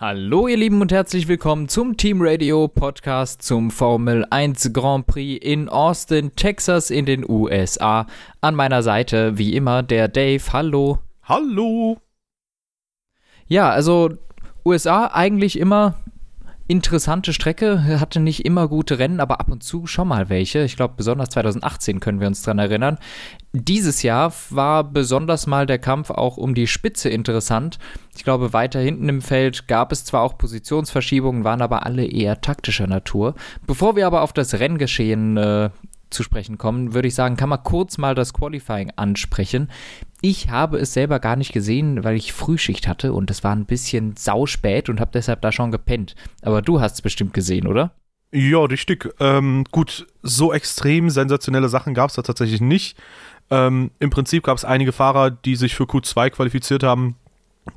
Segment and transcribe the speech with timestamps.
[0.00, 5.44] Hallo ihr Lieben und herzlich willkommen zum Team Radio Podcast zum Formel 1 Grand Prix
[5.44, 8.06] in Austin, Texas in den USA.
[8.40, 10.52] An meiner Seite wie immer der Dave.
[10.52, 11.00] Hallo.
[11.24, 11.96] Hallo.
[13.48, 14.10] Ja, also
[14.64, 15.94] USA eigentlich immer
[16.68, 20.60] interessante Strecke, hatte nicht immer gute Rennen, aber ab und zu schon mal welche.
[20.60, 22.98] Ich glaube, besonders 2018 können wir uns dran erinnern.
[23.52, 27.78] Dieses Jahr war besonders mal der Kampf auch um die Spitze interessant.
[28.14, 32.42] Ich glaube, weiter hinten im Feld gab es zwar auch Positionsverschiebungen, waren aber alle eher
[32.42, 33.34] taktischer Natur.
[33.66, 35.70] Bevor wir aber auf das Renngeschehen äh,
[36.10, 39.70] zu sprechen kommen, würde ich sagen, kann man kurz mal das Qualifying ansprechen.
[40.20, 43.66] Ich habe es selber gar nicht gesehen, weil ich Frühschicht hatte und es war ein
[43.66, 46.14] bisschen sauspät und habe deshalb da schon gepennt.
[46.42, 47.92] Aber du hast es bestimmt gesehen, oder?
[48.32, 49.14] Ja, richtig.
[49.20, 52.98] Ähm, gut, so extrem sensationelle Sachen gab es da tatsächlich nicht.
[53.50, 57.16] Ähm, Im Prinzip gab es einige Fahrer, die sich für Q2 qualifiziert haben,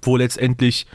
[0.01, 0.87] wo letztendlich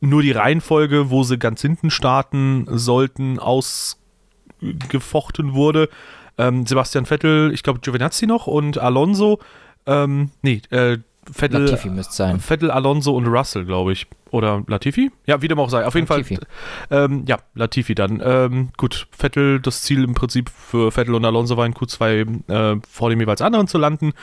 [0.00, 5.88] nur die Reihenfolge, wo sie ganz hinten starten sollten, ausgefochten wurde.
[6.38, 9.38] Ähm, Sebastian Vettel, ich glaube Giovinazzi noch und Alonso,
[9.86, 10.98] ähm, nee, äh,
[11.30, 12.40] Vettel, Latifi müsste sein.
[12.40, 14.06] Vettel, Alonso und Russell, glaube ich.
[14.32, 15.12] Oder Latifi?
[15.26, 15.86] Ja, wie dem auch sei.
[15.86, 16.36] Auf jeden Latifi.
[16.36, 16.46] Fall.
[16.90, 18.20] Ähm, ja, Latifi dann.
[18.24, 22.80] Ähm, gut, Vettel, das Ziel im Prinzip für Vettel und Alonso war in Q2 äh,
[22.88, 24.14] vor dem jeweils anderen zu landen.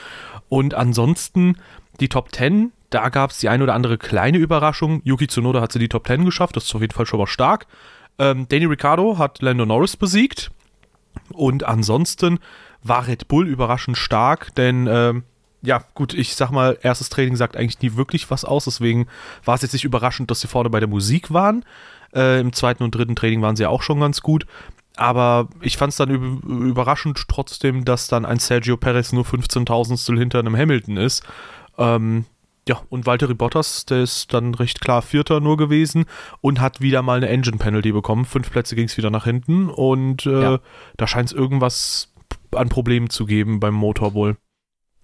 [0.50, 1.56] Und ansonsten
[2.00, 5.00] die Top 10, da gab es die eine oder andere kleine Überraschung.
[5.04, 7.26] Yuki Tsunoda hat sie die Top 10 geschafft, das ist auf jeden Fall schon mal
[7.26, 7.66] stark.
[8.18, 10.50] Ähm, Danny Ricciardo hat Lando Norris besiegt.
[11.32, 12.38] Und ansonsten
[12.82, 15.24] war Red Bull überraschend stark, denn ähm,
[15.62, 19.06] ja, gut, ich sag mal, erstes Training sagt eigentlich nie wirklich was aus, deswegen
[19.44, 21.64] war es jetzt nicht überraschend, dass sie vorne bei der Musik waren.
[22.14, 24.46] Äh, Im zweiten und dritten Training waren sie auch schon ganz gut.
[24.96, 30.40] Aber ich fand es dann überraschend trotzdem, dass dann ein Sergio Perez nur 15.000 hinter
[30.40, 31.22] einem Hamilton ist.
[31.78, 32.26] Ähm,
[32.68, 36.04] ja, und Valtteri Bottas, der ist dann recht klar Vierter nur gewesen
[36.40, 38.24] und hat wieder mal eine Engine-Penalty bekommen.
[38.24, 40.58] Fünf Plätze ging es wieder nach hinten und äh, ja.
[40.96, 42.12] da scheint es irgendwas
[42.54, 44.36] an Problemen zu geben beim Motor wohl.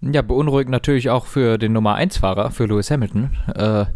[0.01, 3.87] Ja, beunruhigend natürlich auch für den Nummer 1-Fahrer, für Lewis Hamilton, äh,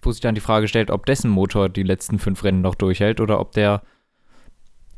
[0.00, 3.20] wo sich dann die Frage stellt, ob dessen Motor die letzten fünf Rennen noch durchhält
[3.20, 3.82] oder ob der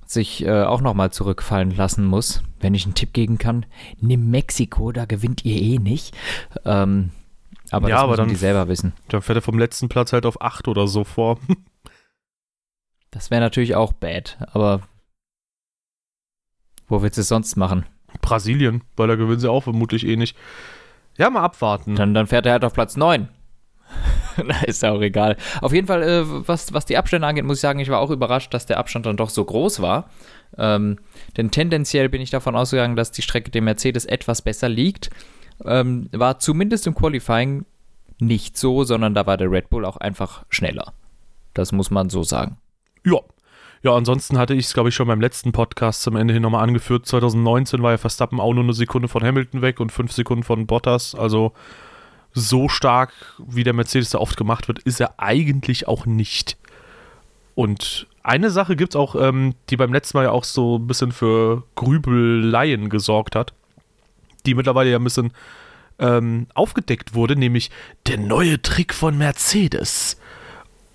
[0.06, 2.42] sich äh, auch nochmal zurückfallen lassen muss.
[2.60, 3.66] Wenn ich einen Tipp geben kann,
[4.00, 6.16] nimm Mexiko, da gewinnt ihr eh nicht.
[6.64, 7.10] Ähm,
[7.70, 8.92] aber ja, das aber müssen dann, die selber wissen.
[9.08, 11.38] Dann fährt er vom letzten Platz halt auf 8 oder so vor.
[13.10, 14.82] das wäre natürlich auch bad, aber
[16.88, 17.86] wo willst du es sonst machen?
[18.20, 20.36] Brasilien, weil da gewinnen sie auch vermutlich eh nicht.
[21.18, 21.96] Ja, mal abwarten.
[21.96, 23.28] Dann, dann fährt er halt auf Platz 9.
[24.66, 25.36] ist ja auch egal.
[25.60, 28.10] Auf jeden Fall, äh, was, was die Abstände angeht, muss ich sagen, ich war auch
[28.10, 30.10] überrascht, dass der Abstand dann doch so groß war.
[30.58, 30.98] Ähm,
[31.36, 35.10] denn tendenziell bin ich davon ausgegangen, dass die Strecke dem Mercedes etwas besser liegt.
[35.64, 37.64] Ähm, war zumindest im Qualifying
[38.18, 40.92] nicht so, sondern da war der Red Bull auch einfach schneller.
[41.54, 42.58] Das muss man so sagen.
[43.04, 43.18] Ja.
[43.82, 46.64] Ja, ansonsten hatte ich es, glaube ich, schon beim letzten Podcast zum Ende hin nochmal
[46.64, 47.06] angeführt.
[47.06, 50.66] 2019 war ja Verstappen auch nur eine Sekunde von Hamilton weg und fünf Sekunden von
[50.66, 51.14] Bottas.
[51.14, 51.52] Also
[52.32, 56.56] so stark, wie der Mercedes da oft gemacht wird, ist er eigentlich auch nicht.
[57.54, 60.86] Und eine Sache gibt es auch, ähm, die beim letzten Mal ja auch so ein
[60.86, 63.54] bisschen für Grübeleien gesorgt hat
[64.46, 65.32] die mittlerweile ja ein bisschen
[65.98, 67.70] ähm, aufgedeckt wurde, nämlich
[68.06, 70.18] der neue Trick von Mercedes.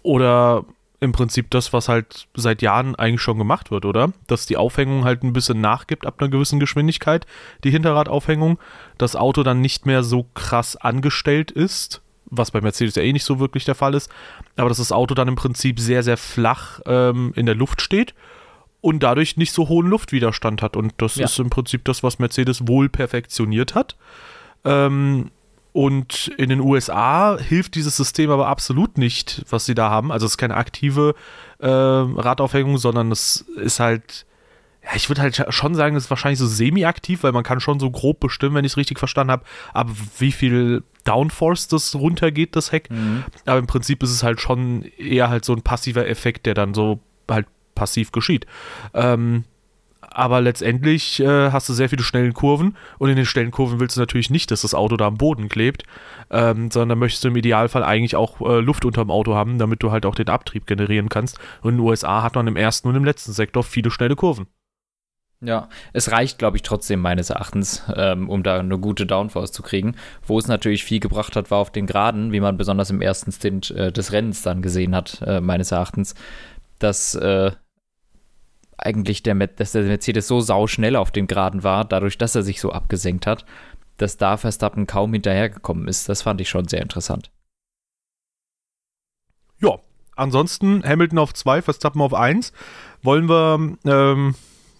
[0.03, 0.65] Oder
[0.99, 4.13] im Prinzip das, was halt seit Jahren eigentlich schon gemacht wird, oder?
[4.27, 7.25] Dass die Aufhängung halt ein bisschen nachgibt ab einer gewissen Geschwindigkeit,
[7.63, 8.59] die Hinterradaufhängung,
[8.99, 13.25] das Auto dann nicht mehr so krass angestellt ist, was bei Mercedes ja eh nicht
[13.25, 14.11] so wirklich der Fall ist,
[14.55, 18.13] aber dass das Auto dann im Prinzip sehr, sehr flach ähm, in der Luft steht
[18.81, 20.75] und dadurch nicht so hohen Luftwiderstand hat.
[20.75, 21.25] Und das ja.
[21.25, 23.95] ist im Prinzip das, was Mercedes wohl perfektioniert hat.
[24.65, 25.29] Ähm,
[25.73, 30.11] und in den USA hilft dieses System aber absolut nicht, was sie da haben.
[30.11, 31.15] Also es ist keine aktive
[31.59, 34.25] äh, Radaufhängung, sondern es ist halt,
[34.83, 37.79] ja, ich würde halt schon sagen, es ist wahrscheinlich so semi-aktiv, weil man kann schon
[37.79, 42.55] so grob bestimmen, wenn ich es richtig verstanden habe, aber wie viel Downforce das runtergeht,
[42.57, 42.89] das Heck.
[42.91, 43.23] Mhm.
[43.45, 46.73] Aber im Prinzip ist es halt schon eher halt so ein passiver Effekt, der dann
[46.73, 46.99] so
[47.29, 48.45] halt passiv geschieht.
[48.93, 49.45] Ähm,
[50.13, 53.95] aber letztendlich äh, hast du sehr viele schnellen Kurven und in den schnellen Kurven willst
[53.95, 55.83] du natürlich nicht, dass das Auto da am Boden klebt,
[56.29, 59.91] ähm, sondern möchtest du im Idealfall eigentlich auch äh, Luft unterm Auto haben, damit du
[59.91, 61.39] halt auch den Abtrieb generieren kannst.
[61.61, 64.47] Und in den USA hat man im ersten und im letzten Sektor viele schnelle Kurven.
[65.43, 69.63] Ja, es reicht, glaube ich, trotzdem meines Erachtens, ähm, um da eine gute Downforce zu
[69.63, 69.95] kriegen.
[70.23, 73.31] Wo es natürlich viel gebracht hat, war auf den Geraden, wie man besonders im ersten
[73.31, 76.13] Stint äh, des Rennens dann gesehen hat, äh, meines Erachtens,
[76.83, 77.51] dass äh,
[78.77, 82.59] eigentlich der, dass der Mercedes so sauschnell auf den Geraden war, dadurch, dass er sich
[82.59, 83.45] so abgesenkt hat,
[83.97, 86.09] dass da Verstappen kaum hinterhergekommen ist.
[86.09, 87.31] Das fand ich schon sehr interessant.
[89.59, 89.77] Ja,
[90.15, 92.51] ansonsten Hamilton auf 2, Verstappen auf 1.
[93.03, 94.35] Wollen wir ähm,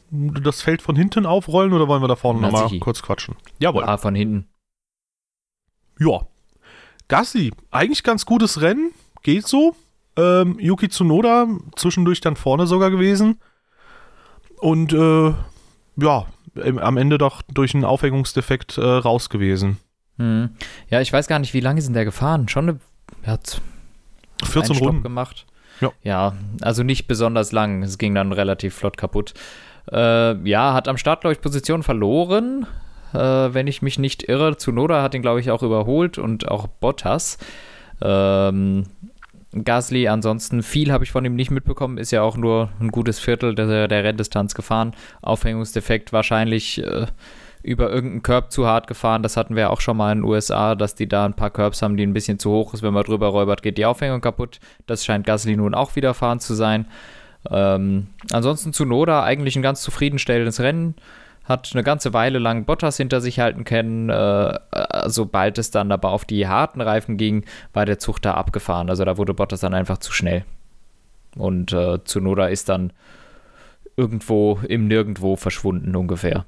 [0.09, 3.35] das Feld von hinten aufrollen oder wollen wir da vorne nochmal kurz quatschen?
[3.59, 3.83] Jawohl.
[3.83, 4.47] Ah, von hinten.
[5.99, 6.27] Ja.
[7.07, 9.75] Gassi, eigentlich ganz gutes Rennen, geht so.
[10.17, 13.39] Ähm, Yuki Tsunoda zwischendurch dann vorne sogar gewesen.
[14.59, 15.33] Und äh,
[15.97, 16.25] ja,
[16.55, 19.77] am Ende doch durch einen Aufhängungsdefekt äh, raus gewesen.
[20.17, 20.49] Hm.
[20.89, 22.47] Ja, ich weiß gar nicht, wie lange sind der gefahren?
[22.47, 22.79] Schon eine,
[23.23, 23.61] er hat
[24.43, 25.45] 14 Runden gemacht.
[25.79, 25.91] Ja.
[26.03, 27.81] ja, also nicht besonders lang.
[27.81, 29.33] Es ging dann relativ flott kaputt.
[29.91, 32.67] Äh, ja, hat am Start, glaube ich, Position verloren,
[33.13, 34.55] äh, wenn ich mich nicht irre.
[34.57, 37.39] Tsunoda hat ihn, glaube ich, auch überholt und auch Bottas.
[37.99, 38.85] Ähm,
[39.53, 43.19] Gasly ansonsten viel habe ich von ihm nicht mitbekommen, ist ja auch nur ein gutes
[43.19, 44.93] Viertel der, der Renndistanz gefahren.
[45.21, 47.07] Aufhängungsdefekt wahrscheinlich äh,
[47.63, 49.23] über irgendeinen Curb zu hart gefahren.
[49.23, 51.81] Das hatten wir auch schon mal in den USA, dass die da ein paar Curbs
[51.81, 52.81] haben, die ein bisschen zu hoch ist.
[52.81, 54.59] Wenn man drüber räubert, geht die Aufhängung kaputt.
[54.87, 56.87] Das scheint Gasly nun auch wieder fahren zu sein.
[57.49, 60.95] Ähm, ansonsten zu Noda eigentlich ein ganz zufriedenstellendes Rennen.
[61.51, 64.09] Hat eine ganze Weile lang Bottas hinter sich halten können.
[64.09, 64.59] Äh,
[65.05, 68.89] sobald es dann aber auf die harten Reifen ging, war der Zug da abgefahren.
[68.89, 70.45] Also da wurde Bottas dann einfach zu schnell.
[71.35, 72.93] Und äh, Noda ist dann
[73.95, 76.45] irgendwo im Nirgendwo verschwunden ungefähr.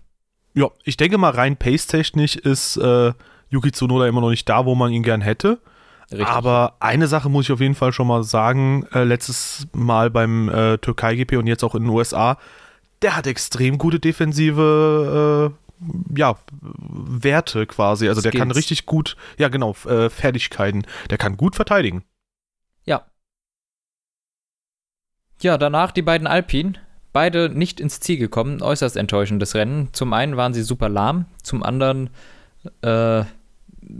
[0.53, 3.13] Ja, ich denke mal, rein pace-technisch ist äh,
[3.49, 5.59] Yuki Tsunoda immer noch nicht da, wo man ihn gern hätte.
[6.11, 6.27] Richtig.
[6.27, 10.49] Aber eine Sache muss ich auf jeden Fall schon mal sagen: äh, letztes Mal beim
[10.49, 12.37] äh, Türkei-GP und jetzt auch in den USA,
[13.03, 18.07] der hat extrem gute defensive äh, ja, Werte quasi.
[18.07, 18.31] Also Skills.
[18.31, 20.85] der kann richtig gut, ja genau, äh, Fertigkeiten.
[21.09, 22.03] Der kann gut verteidigen.
[22.85, 23.05] Ja.
[25.41, 26.77] Ja, danach die beiden Alpinen
[27.11, 28.61] beide nicht ins Ziel gekommen.
[28.61, 29.89] Äußerst enttäuschendes Rennen.
[29.91, 32.09] Zum einen waren sie super lahm, zum anderen
[32.81, 33.23] äh,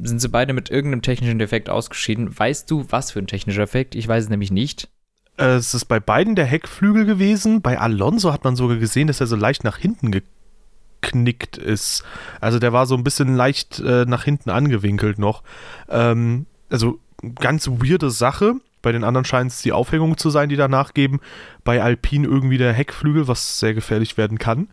[0.04, 2.38] sind sie beide mit irgendeinem technischen Defekt ausgeschieden.
[2.38, 3.96] Weißt du, was für ein technischer Effekt?
[3.96, 4.90] Ich weiß es nämlich nicht.
[5.38, 7.62] Äh, es ist bei beiden der Heckflügel gewesen.
[7.62, 12.04] Bei Alonso hat man sogar gesehen, dass er so leicht nach hinten geknickt ist.
[12.40, 15.44] Also der war so ein bisschen leicht äh, nach hinten angewinkelt noch.
[15.90, 17.00] Ähm, also
[17.40, 18.56] ganz weirde Sache.
[18.82, 21.22] Bei den anderen scheint es die Aufhängung zu sein, die danach geben.
[21.64, 24.68] Bei Alpine irgendwie der Heckflügel, was sehr gefährlich werden kann.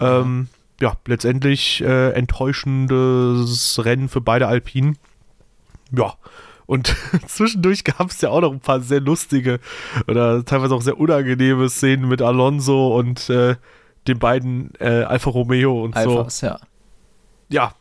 [0.00, 0.48] Ähm,
[0.80, 4.98] ja, letztendlich äh, enttäuschendes Rennen für beide Alpinen.
[5.90, 6.14] Ja,
[6.68, 6.94] und
[7.26, 9.58] zwischendurch gab es ja auch noch ein paar sehr lustige
[10.06, 13.56] oder teilweise auch sehr unangenehme Szenen mit Alonso und äh,
[14.06, 16.46] den beiden äh, Alfa Romeo und Alphas, so.
[16.46, 16.60] ja.
[17.48, 17.74] Ja.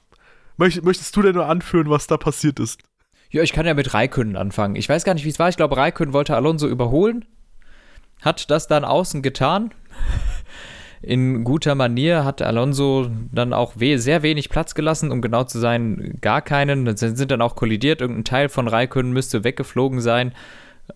[0.56, 2.82] Möchtest du denn nur anführen, was da passiert ist?
[3.30, 4.78] Ja, ich kann ja mit Raikönnen anfangen.
[4.78, 5.50] Ich weiß gar nicht, wie es war.
[5.50, 7.26] Ich glaube, Raikönnen wollte Alonso überholen.
[8.22, 9.72] Hat das dann außen getan.
[11.02, 15.60] In guter Manier hat Alonso dann auch we sehr wenig Platz gelassen, um genau zu
[15.60, 16.86] sein, gar keinen.
[16.86, 18.02] Dann sind dann auch kollidiert.
[18.02, 20.34] Irgendein Teil von Raikönnen müsste weggeflogen sein.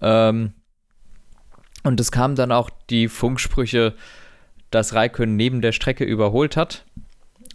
[0.01, 0.53] Ähm,
[1.83, 3.93] und es kamen dann auch die Funksprüche,
[4.69, 6.85] dass Raikönnen neben der Strecke überholt hat.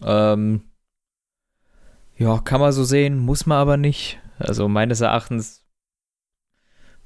[0.03, 0.61] Ähm,
[2.17, 4.19] ja, kann man so sehen, muss man aber nicht.
[4.39, 5.63] Also meines Erachtens,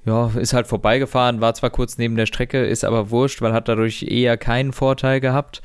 [0.05, 3.67] ja, ist halt vorbeigefahren, war zwar kurz neben der Strecke, ist aber wurscht, weil hat
[3.67, 5.61] dadurch eher keinen Vorteil gehabt.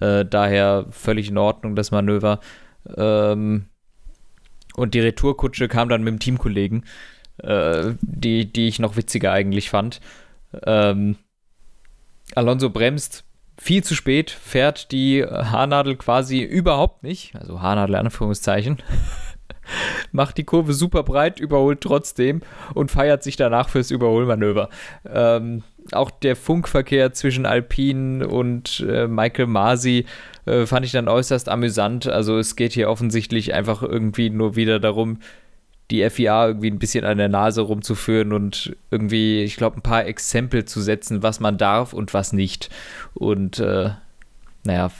[0.00, 2.40] Äh, daher völlig in Ordnung das Manöver.
[2.96, 3.66] Ähm,
[4.74, 6.84] und die Retourkutsche kam dann mit dem Teamkollegen,
[7.38, 10.00] äh, die, die ich noch witziger eigentlich fand.
[10.64, 11.16] Ähm,
[12.34, 13.24] Alonso bremst
[13.56, 18.78] viel zu spät, fährt die Haarnadel quasi überhaupt nicht, also Haarnadel Anführungszeichen,
[20.12, 22.42] macht die Kurve super breit, überholt trotzdem
[22.74, 24.68] und feiert sich danach fürs Überholmanöver.
[25.08, 30.06] Ähm, auch der Funkverkehr zwischen Alpine und äh, Michael Masi
[30.46, 32.06] äh, fand ich dann äußerst amüsant.
[32.06, 35.18] Also es geht hier offensichtlich einfach irgendwie nur wieder darum,
[35.90, 40.06] die FIA irgendwie ein bisschen an der Nase rumzuführen und irgendwie, ich glaube, ein paar
[40.06, 42.70] Exempel zu setzen, was man darf und was nicht.
[43.12, 43.90] Und äh,
[44.64, 44.90] naja,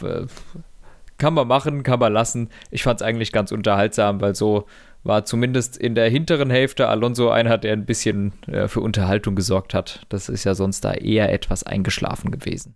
[1.24, 2.50] kann man machen, kann man lassen.
[2.70, 4.66] Ich fand es eigentlich ganz unterhaltsam, weil so
[5.04, 9.72] war zumindest in der hinteren Hälfte Alonso einer, der ein bisschen äh, für Unterhaltung gesorgt
[9.72, 10.04] hat.
[10.10, 12.74] Das ist ja sonst da eher etwas eingeschlafen gewesen.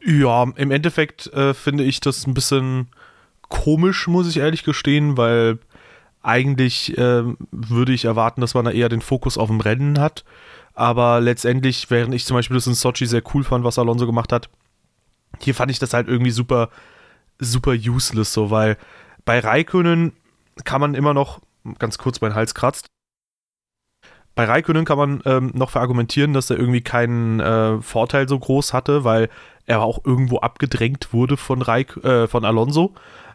[0.00, 2.86] Ja, im Endeffekt äh, finde ich das ein bisschen
[3.48, 5.58] komisch, muss ich ehrlich gestehen, weil
[6.22, 10.24] eigentlich äh, würde ich erwarten, dass man da eher den Fokus auf dem Rennen hat.
[10.74, 14.32] Aber letztendlich, während ich zum Beispiel das in Sochi sehr cool fand, was Alonso gemacht
[14.32, 14.50] hat,
[15.40, 16.68] hier fand ich das halt irgendwie super
[17.44, 18.76] super useless, so, weil
[19.24, 20.12] bei Raikönnen
[20.64, 21.40] kann man immer noch,
[21.78, 22.86] ganz kurz mein Hals kratzt,
[24.34, 28.72] bei Raikönnen kann man ähm, noch verargumentieren, dass er irgendwie keinen äh, Vorteil so groß
[28.72, 29.28] hatte, weil
[29.66, 32.94] er auch irgendwo abgedrängt wurde von, Raik äh, von Alonso.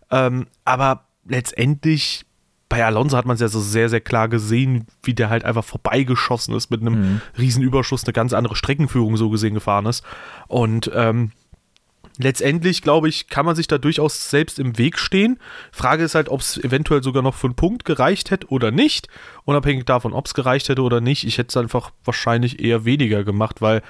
[0.09, 2.25] Ähm, aber letztendlich
[2.69, 5.63] bei Alonso hat man es ja so sehr, sehr klar gesehen, wie der halt einfach
[5.63, 7.21] vorbeigeschossen ist mit einem mhm.
[7.37, 10.03] Riesenüberschuss, eine ganz andere Streckenführung so gesehen gefahren ist.
[10.47, 11.31] Und ähm,
[12.17, 15.39] letztendlich, glaube ich, kann man sich da durchaus selbst im Weg stehen.
[15.71, 19.07] Frage ist halt, ob es eventuell sogar noch für einen Punkt gereicht hätte oder nicht.
[19.45, 21.25] Unabhängig davon, ob es gereicht hätte oder nicht.
[21.25, 23.81] Ich hätte es einfach wahrscheinlich eher weniger gemacht, weil,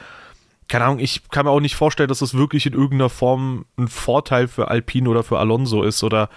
[0.68, 3.88] keine Ahnung, ich kann mir auch nicht vorstellen, dass das wirklich in irgendeiner Form ein
[3.88, 6.30] Vorteil für Alpine oder für Alonso ist oder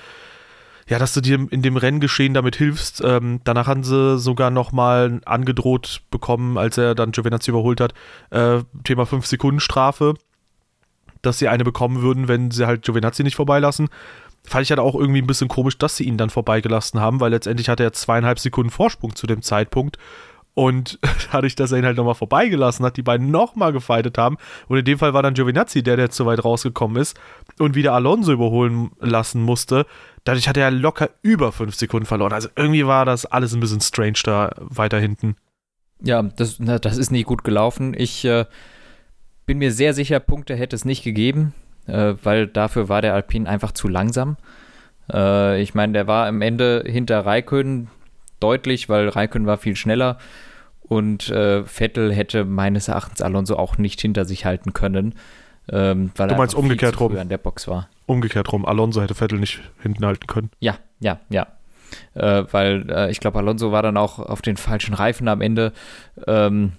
[0.88, 3.00] ja, dass du dir in dem Renngeschehen damit hilfst.
[3.04, 7.94] Ähm, danach haben sie sogar nochmal angedroht bekommen, als er dann Giovinazzi überholt hat,
[8.30, 10.14] äh, Thema 5 Sekunden Strafe
[11.22, 13.88] dass sie eine bekommen würden, wenn sie halt Giovinazzi nicht vorbeilassen.
[14.44, 17.30] Fand ich halt auch irgendwie ein bisschen komisch, dass sie ihn dann vorbeigelassen haben, weil
[17.30, 19.98] letztendlich hatte er zweieinhalb Sekunden Vorsprung zu dem Zeitpunkt.
[20.54, 20.98] Und
[21.32, 24.36] dadurch, dass er ihn halt nochmal vorbeigelassen hat, die beiden nochmal gefeitet haben.
[24.68, 27.18] Und in dem Fall war dann Giovinazzi der, der zu weit rausgekommen ist
[27.58, 29.86] und wieder Alonso überholen lassen musste.
[30.24, 32.32] Dadurch hat er locker über fünf Sekunden verloren.
[32.32, 35.36] Also irgendwie war das alles ein bisschen strange da weiter hinten.
[36.02, 37.94] Ja, das, das ist nie gut gelaufen.
[37.96, 38.46] Ich äh,
[39.50, 41.54] bin mir sehr sicher, Punkte hätte es nicht gegeben,
[41.88, 44.36] äh, weil dafür war der Alpin einfach zu langsam.
[45.12, 47.88] Äh, ich meine, der war am Ende hinter Raikön
[48.38, 50.18] deutlich, weil Raikön war viel schneller
[50.82, 55.16] und äh, Vettel hätte meines Erachtens Alonso auch nicht hinter sich halten können.
[55.68, 57.16] Ähm, weil du meinst umgekehrt rum?
[57.16, 57.88] an der Box war.
[58.06, 58.64] Umgekehrt rum.
[58.64, 60.50] Alonso hätte Vettel nicht hinten halten können.
[60.60, 61.48] Ja, ja, ja.
[62.14, 65.72] Äh, weil äh, ich glaube, Alonso war dann auch auf den falschen Reifen am Ende.
[66.28, 66.74] Ähm,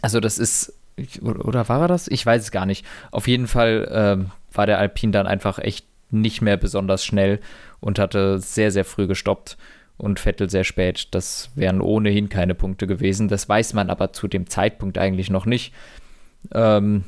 [0.00, 2.08] also das ist ich, oder war er das?
[2.08, 2.84] Ich weiß es gar nicht.
[3.10, 7.40] Auf jeden Fall ähm, war der Alpin dann einfach echt nicht mehr besonders schnell
[7.80, 9.56] und hatte sehr, sehr früh gestoppt
[9.96, 11.08] und Vettel sehr spät.
[11.12, 13.28] Das wären ohnehin keine Punkte gewesen.
[13.28, 15.72] Das weiß man aber zu dem Zeitpunkt eigentlich noch nicht.
[16.52, 17.04] Ähm,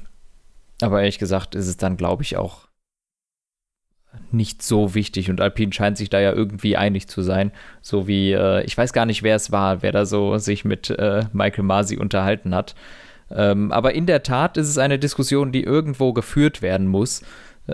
[0.81, 2.69] aber ehrlich gesagt ist es dann, glaube ich, auch
[4.31, 7.53] nicht so wichtig und Alpine scheint sich da ja irgendwie einig zu sein.
[7.83, 10.91] So wie, äh, ich weiß gar nicht, wer es war, wer da so sich mit
[10.91, 12.75] äh, Michael Masi unterhalten hat.
[13.31, 17.23] Ähm, aber in der Tat ist es eine Diskussion, die irgendwo geführt werden muss,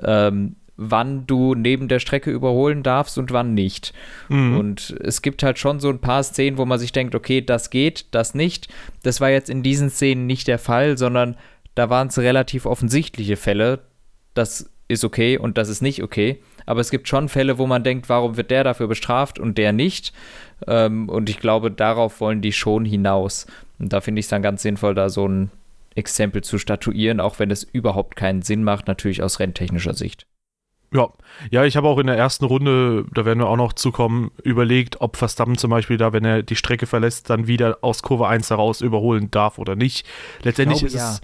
[0.02, 3.92] ähm, wann du neben der Strecke überholen darfst und wann nicht.
[4.28, 4.56] Mhm.
[4.56, 7.68] Und es gibt halt schon so ein paar Szenen, wo man sich denkt, okay, das
[7.68, 8.68] geht, das nicht.
[9.02, 11.36] Das war jetzt in diesen Szenen nicht der Fall, sondern
[11.74, 13.80] da waren es relativ offensichtliche Fälle.
[14.32, 16.42] Das ist okay und das ist nicht okay.
[16.64, 19.72] Aber es gibt schon Fälle, wo man denkt, warum wird der dafür bestraft und der
[19.72, 20.12] nicht?
[20.66, 23.46] Ähm, und ich glaube, darauf wollen die schon hinaus.
[23.80, 25.50] Und da finde ich es dann ganz sinnvoll, da so ein
[25.94, 30.26] Exempel zu statuieren, auch wenn es überhaupt keinen Sinn macht, natürlich aus renntechnischer Sicht.
[30.92, 31.08] Ja,
[31.50, 35.00] ja, ich habe auch in der ersten Runde, da werden wir auch noch zukommen, überlegt,
[35.00, 38.50] ob Verstappen zum Beispiel da, wenn er die Strecke verlässt, dann wieder aus Kurve 1
[38.50, 40.04] heraus überholen darf oder nicht.
[40.42, 41.10] Letztendlich glaube, ist ja.
[41.12, 41.20] es,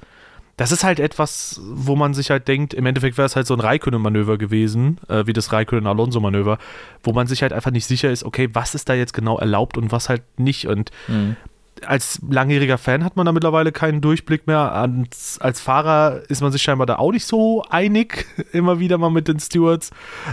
[0.57, 3.55] das ist halt etwas, wo man sich halt denkt, im Endeffekt wäre es halt so
[3.55, 6.59] ein Raikönnen-Manöver gewesen, äh, wie das Raikönnen-Alonso-Manöver,
[7.03, 9.77] wo man sich halt einfach nicht sicher ist, okay, was ist da jetzt genau erlaubt
[9.77, 10.69] und was halt nicht.
[10.69, 11.37] Und mhm
[11.85, 14.73] als langjähriger Fan hat man da mittlerweile keinen Durchblick mehr.
[14.73, 19.11] Als, als Fahrer ist man sich scheinbar da auch nicht so einig, immer wieder mal
[19.11, 19.91] mit den Stewards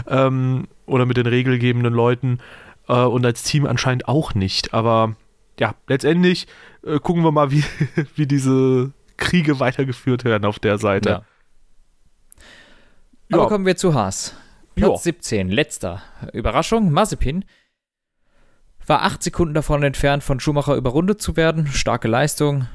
[0.08, 2.38] ähm, oder mit den regelgebenden Leuten.
[2.88, 4.74] Äh, und als Team anscheinend auch nicht.
[4.74, 5.16] Aber
[5.58, 6.46] ja, letztendlich
[6.84, 7.64] äh, gucken wir mal, wie,
[8.14, 11.08] wie diese Kriege weitergeführt werden auf der Seite.
[11.08, 11.22] Ja.
[13.32, 13.48] Aber ja.
[13.48, 14.34] kommen wir zu Haas.
[14.74, 15.12] Platz ja.
[15.12, 16.02] 17, letzter.
[16.32, 17.44] Überraschung, Mazepin
[18.86, 21.66] war acht Sekunden davon entfernt, von Schumacher überrundet zu werden.
[21.66, 22.66] Starke Leistung.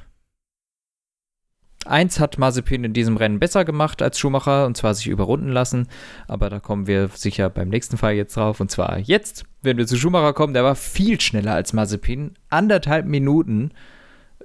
[1.85, 5.87] Eins hat Mazepin in diesem Rennen besser gemacht als Schumacher, und zwar sich überrunden lassen.
[6.27, 8.59] Aber da kommen wir sicher beim nächsten Fall jetzt drauf.
[8.59, 12.33] Und zwar jetzt, wenn wir zu Schumacher kommen, der war viel schneller als Mazepin.
[12.49, 13.71] Anderthalb Minuten.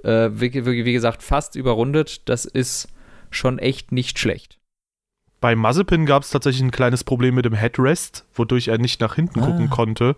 [0.03, 2.27] Äh, wie, wie, gesagt, fast überrundet.
[2.29, 2.87] Das ist
[3.31, 4.59] schon echt nicht schlecht.
[5.41, 9.15] Bei Mazepin gab es tatsächlich ein kleines Problem mit dem Headrest, wodurch er nicht nach
[9.15, 9.45] hinten ah.
[9.45, 10.15] gucken konnte.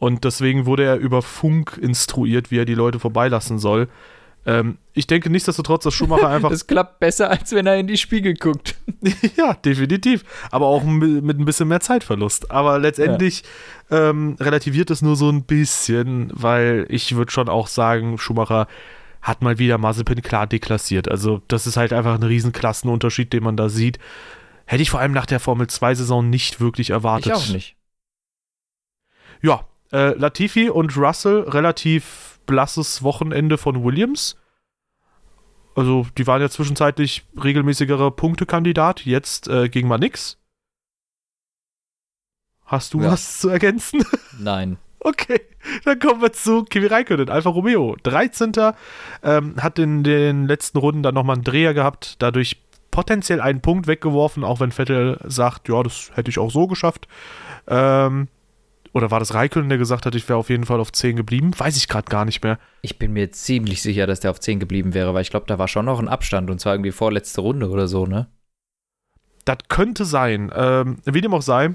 [0.00, 3.86] Und deswegen wurde er über Funk instruiert, wie er die Leute vorbeilassen soll.
[4.46, 6.48] Ähm, ich denke nichtsdestotrotz, dass Schumacher einfach.
[6.48, 8.76] Das klappt besser, als wenn er in die Spiegel guckt.
[9.36, 10.24] ja, definitiv.
[10.50, 12.50] Aber auch mit ein bisschen mehr Zeitverlust.
[12.50, 13.44] Aber letztendlich
[13.90, 14.08] ja.
[14.08, 18.68] ähm, relativiert es nur so ein bisschen, weil ich würde schon auch sagen, Schumacher
[19.20, 21.10] hat mal wieder Mazepin klar deklassiert.
[21.10, 23.98] Also, das ist halt einfach ein Riesenklassenunterschied, den man da sieht.
[24.64, 27.26] Hätte ich vor allem nach der Formel 2-Saison nicht wirklich erwartet.
[27.26, 27.76] Ich auch nicht.
[29.42, 34.36] Ja, äh, Latifi und Russell relativ blasses Wochenende von Williams.
[35.74, 40.36] Also, die waren ja zwischenzeitlich regelmäßigerer Punktekandidat, jetzt äh, ging mal nix.
[42.64, 43.12] Hast du ja.
[43.12, 44.04] was zu ergänzen?
[44.38, 44.78] Nein.
[45.00, 45.40] Okay,
[45.84, 47.96] dann kommen wir zu Kimi Räikkönen, Alfa Romeo.
[48.02, 48.52] 13.
[49.22, 53.86] Ähm, hat in den letzten Runden dann nochmal einen Dreher gehabt, dadurch potenziell einen Punkt
[53.86, 57.08] weggeworfen, auch wenn Vettel sagt, ja, das hätte ich auch so geschafft.
[57.66, 58.28] Ähm,
[58.92, 61.52] oder war das Raikkonen, der gesagt hat, ich wäre auf jeden Fall auf 10 geblieben?
[61.56, 62.58] Weiß ich gerade gar nicht mehr.
[62.82, 65.58] Ich bin mir ziemlich sicher, dass der auf 10 geblieben wäre, weil ich glaube, da
[65.58, 68.28] war schon noch ein Abstand und zwar irgendwie vorletzte Runde oder so, ne?
[69.44, 70.50] Das könnte sein.
[70.54, 71.74] Ähm, wie dem auch sei,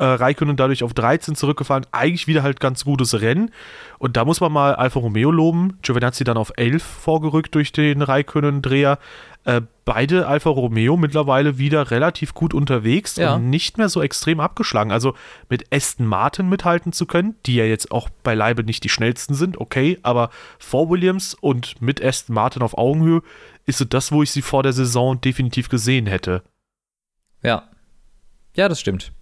[0.00, 1.86] äh, Raikkonen dadurch auf 13 zurückgefahren.
[1.92, 3.50] Eigentlich wieder halt ganz gutes Rennen.
[3.98, 5.78] Und da muss man mal Alfa Romeo loben.
[5.82, 8.98] Giovinazzi dann auf 11 vorgerückt durch den Raikkonen-Dreher.
[9.44, 13.34] Äh, beide Alfa Romeo mittlerweile wieder relativ gut unterwegs Ja.
[13.34, 14.90] und nicht mehr so extrem abgeschlagen.
[14.92, 15.14] Also
[15.48, 19.58] mit Aston Martin mithalten zu können, die ja jetzt auch beileibe nicht die schnellsten sind,
[19.58, 23.22] okay, aber vor Williams und mit Aston Martin auf Augenhöhe
[23.66, 26.42] ist so das, wo ich sie vor der Saison definitiv gesehen hätte.
[27.42, 27.68] Ja.
[28.54, 29.12] Ja, das stimmt.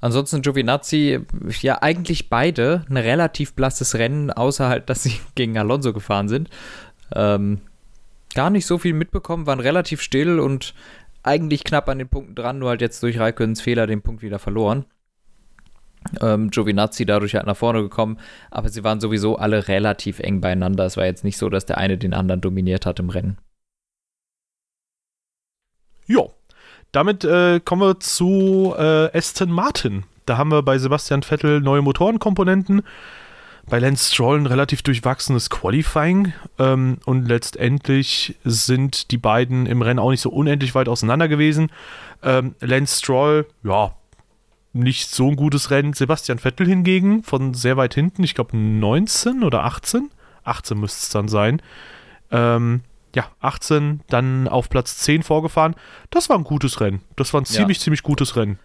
[0.00, 1.20] Ansonsten Giovinazzi,
[1.60, 6.50] ja, eigentlich beide ein relativ blasses Rennen, außer halt, dass sie gegen Alonso gefahren sind.
[7.14, 7.60] Ähm,
[8.34, 10.74] gar nicht so viel mitbekommen, waren relativ still und
[11.22, 14.38] eigentlich knapp an den Punkten dran, nur halt jetzt durch Raikkonens Fehler den Punkt wieder
[14.38, 14.84] verloren.
[16.20, 18.18] Ähm, Giovinazzi dadurch halt nach vorne gekommen,
[18.50, 20.84] aber sie waren sowieso alle relativ eng beieinander.
[20.86, 23.38] Es war jetzt nicht so, dass der eine den anderen dominiert hat im Rennen.
[26.06, 26.37] Jo,
[26.92, 30.04] damit äh, kommen wir zu äh, Aston Martin.
[30.26, 32.82] Da haben wir bei Sebastian Vettel neue Motorenkomponenten.
[33.68, 36.32] Bei Lance Stroll ein relativ durchwachsenes Qualifying.
[36.58, 41.70] Ähm, und letztendlich sind die beiden im Rennen auch nicht so unendlich weit auseinander gewesen.
[42.22, 43.92] Ähm, Lance Stroll, ja,
[44.72, 45.92] nicht so ein gutes Rennen.
[45.92, 50.10] Sebastian Vettel hingegen von sehr weit hinten, ich glaube 19 oder 18.
[50.44, 51.60] 18 müsste es dann sein.
[52.30, 52.82] Ähm,
[53.14, 55.74] ja, 18, dann auf Platz 10 vorgefahren.
[56.10, 57.00] Das war ein gutes Rennen.
[57.16, 57.50] Das war ein Ja.
[57.56, 58.58] ziemlich, ziemlich gutes Rennen.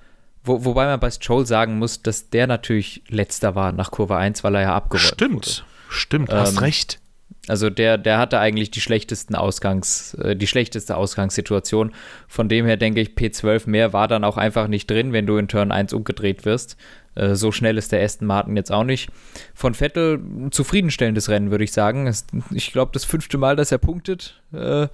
[0.43, 4.43] Wo, wobei man bei Stroll sagen muss, dass der natürlich letzter war nach Kurve 1,
[4.43, 5.67] weil er ja abgeräumt Stimmt, wurde.
[5.89, 6.99] stimmt, Ähm, hast recht.
[7.47, 11.93] Also der, der hatte eigentlich die schlechtesten Ausgangs, äh, die schlechteste Ausgangssituation.
[12.27, 15.37] Von dem her denke ich, P12 mehr war dann auch einfach nicht drin, wenn du
[15.37, 16.77] in Turn 1 umgedreht wirst.
[17.15, 19.09] Äh, so schnell ist der Aston Martin jetzt auch nicht.
[19.53, 20.19] Von Vettel
[20.51, 22.11] zufriedenstellendes Rennen, würde ich sagen.
[22.51, 24.87] Ich glaube, das fünfte Mal, dass er punktet äh,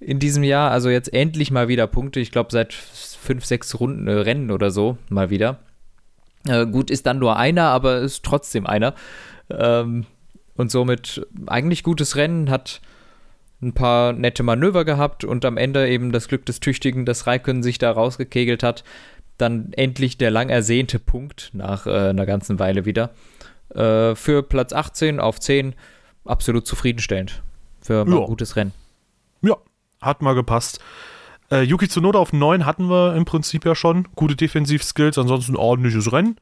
[0.00, 0.70] in diesem Jahr.
[0.70, 2.20] Also jetzt endlich mal wieder Punkte.
[2.20, 5.58] Ich glaube, seit fünf, sechs Runden äh, Rennen oder so mal wieder.
[6.46, 8.94] Äh, gut, ist dann nur einer, aber ist trotzdem einer.
[9.50, 10.06] Ähm,
[10.56, 12.80] und somit eigentlich gutes Rennen, hat
[13.60, 17.62] ein paar nette Manöver gehabt und am Ende eben das Glück des Tüchtigen, dass Raikkonen
[17.62, 18.84] sich da rausgekegelt hat.
[19.38, 23.10] Dann endlich der lang ersehnte Punkt nach äh, einer ganzen Weile wieder.
[23.74, 25.74] Äh, für Platz 18 auf 10
[26.24, 27.42] absolut zufriedenstellend.
[27.80, 28.20] Für mal Ja.
[28.22, 28.72] ein gutes Rennen.
[29.42, 29.56] Ja,
[30.02, 30.80] hat mal gepasst.
[31.50, 34.08] Äh, Yuki Tsunoda auf 9 hatten wir im Prinzip ja schon.
[34.16, 36.36] Gute Defensivskills, ansonsten ordentliches Rennen.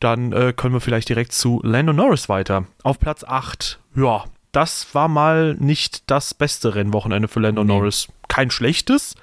[0.00, 2.66] Dann äh, können wir vielleicht direkt zu Lando Norris weiter.
[2.82, 3.78] Auf Platz 8.
[3.94, 7.68] Ja, das war mal nicht das beste Rennwochenende für Lando Nee.
[7.74, 8.08] Norris.
[8.28, 9.14] Kein schlechtes,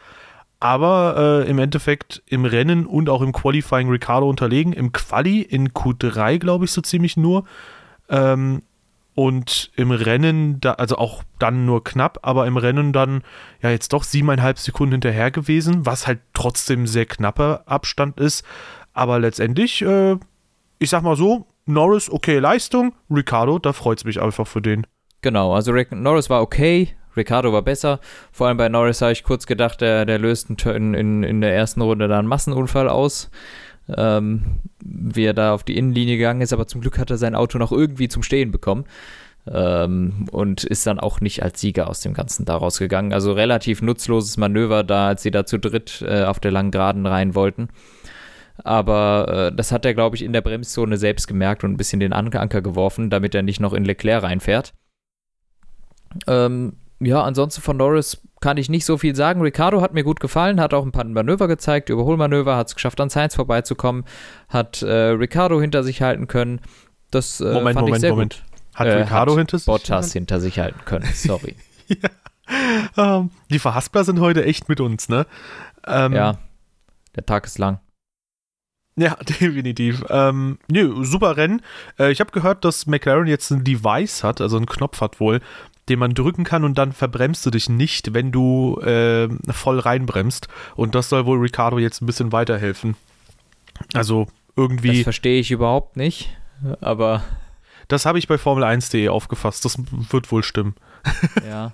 [0.59, 4.73] aber äh, im Endeffekt im Rennen und auch im Qualifying Ricardo unterlegen.
[4.73, 7.45] Im Quali in Q3, glaube ich, so ziemlich nur.
[8.09, 8.63] Ähm,
[9.13, 13.23] und im Rennen, da, also auch dann nur knapp, aber im Rennen dann
[13.61, 18.45] ja jetzt doch siebeneinhalb Sekunden hinterher gewesen, was halt trotzdem sehr knapper Abstand ist.
[18.93, 20.17] Aber letztendlich, äh,
[20.79, 24.85] ich sag mal so, Norris, okay Leistung, Ricardo, da freut es mich einfach für den.
[25.21, 27.99] Genau, also Rick Norris war okay, Ricardo war besser.
[28.31, 31.55] Vor allem bei Norris habe ich kurz gedacht, der, der löst Turn in, in der
[31.55, 33.29] ersten Runde da einen Massenunfall aus.
[33.95, 37.35] Ähm, wie er da auf die Innenlinie gegangen ist, aber zum Glück hat er sein
[37.35, 38.85] Auto noch irgendwie zum Stehen bekommen.
[39.49, 43.13] Ähm, und ist dann auch nicht als Sieger aus dem Ganzen daraus gegangen.
[43.13, 47.05] Also relativ nutzloses Manöver da, als sie da zu dritt äh, auf der langen Geraden
[47.05, 47.69] rein wollten.
[48.63, 52.01] Aber äh, das hat er, glaube ich, in der Bremszone selbst gemerkt und ein bisschen
[52.01, 54.73] den An- Anker geworfen, damit er nicht noch in Leclerc reinfährt.
[56.27, 59.41] Ähm, ja, ansonsten von Norris kann ich nicht so viel sagen.
[59.41, 62.99] Ricardo hat mir gut gefallen, hat auch ein paar Manöver gezeigt, Überholmanöver, hat es geschafft,
[62.99, 64.05] an Sainz vorbeizukommen,
[64.49, 66.61] hat äh, Ricardo hinter sich halten können.
[67.11, 68.33] Das äh, Moment, fand ich Moment, sehr Moment.
[68.35, 68.79] gut.
[68.79, 69.65] Hat Äh, Ricardo hat hinter sich?
[69.65, 71.55] Bottas hinter sich halten können, sorry.
[72.95, 75.25] Ähm, die Verhaspler sind heute echt mit uns, ne?
[75.85, 76.37] Ähm, ja,
[77.13, 77.79] der Tag ist lang.
[78.95, 80.03] Ja, definitiv.
[80.09, 81.61] Ähm, nö, super Rennen.
[81.99, 85.41] Äh, ich habe gehört, dass McLaren jetzt ein Device hat, also einen Knopf hat wohl,
[85.89, 90.47] den man drücken kann und dann verbremst du dich nicht, wenn du äh, voll reinbremst.
[90.75, 92.95] Und das soll wohl Ricardo jetzt ein bisschen weiterhelfen.
[93.93, 96.35] Also Das irgendwie, verstehe ich überhaupt nicht,
[96.81, 97.23] aber
[97.87, 99.63] das habe ich bei Formel1.de aufgefasst.
[99.65, 99.77] Das
[100.09, 100.75] wird wohl stimmen.
[101.47, 101.73] ja.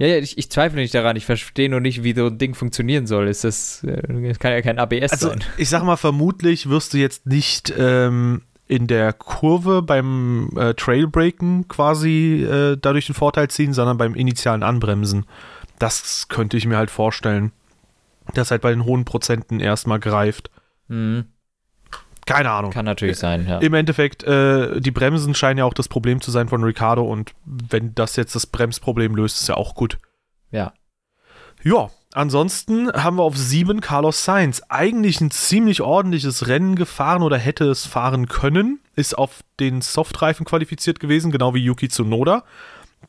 [0.00, 1.16] Ja, ja ich, ich zweifle nicht daran.
[1.16, 3.28] Ich verstehe nur nicht, wie so ein Ding funktionieren soll.
[3.28, 5.44] Ist das, äh, das kann ja kein ABS Also, sein.
[5.58, 11.66] ich sag mal, vermutlich wirst du jetzt nicht ähm, in der Kurve beim äh, Trailbreaken
[11.66, 15.26] quasi äh, dadurch den Vorteil ziehen, sondern beim initialen Anbremsen.
[15.80, 17.50] Das könnte ich mir halt vorstellen.
[18.34, 20.52] Das halt bei den hohen Prozenten erstmal greift.
[20.86, 21.24] Mhm.
[22.26, 22.70] Keine Ahnung.
[22.70, 23.58] Kann natürlich sein, ja.
[23.58, 27.32] Im Endeffekt, äh, die Bremsen scheinen ja auch das Problem zu sein von Ricardo und
[27.44, 29.98] wenn das jetzt das Bremsproblem löst, ist ja auch gut.
[30.52, 30.74] Ja.
[31.64, 34.62] Ja, ansonsten haben wir auf sieben Carlos Sainz.
[34.68, 38.80] Eigentlich ein ziemlich ordentliches Rennen gefahren oder hätte es fahren können.
[38.96, 42.44] Ist auf den Softreifen qualifiziert gewesen, genau wie Yuki Tsunoda,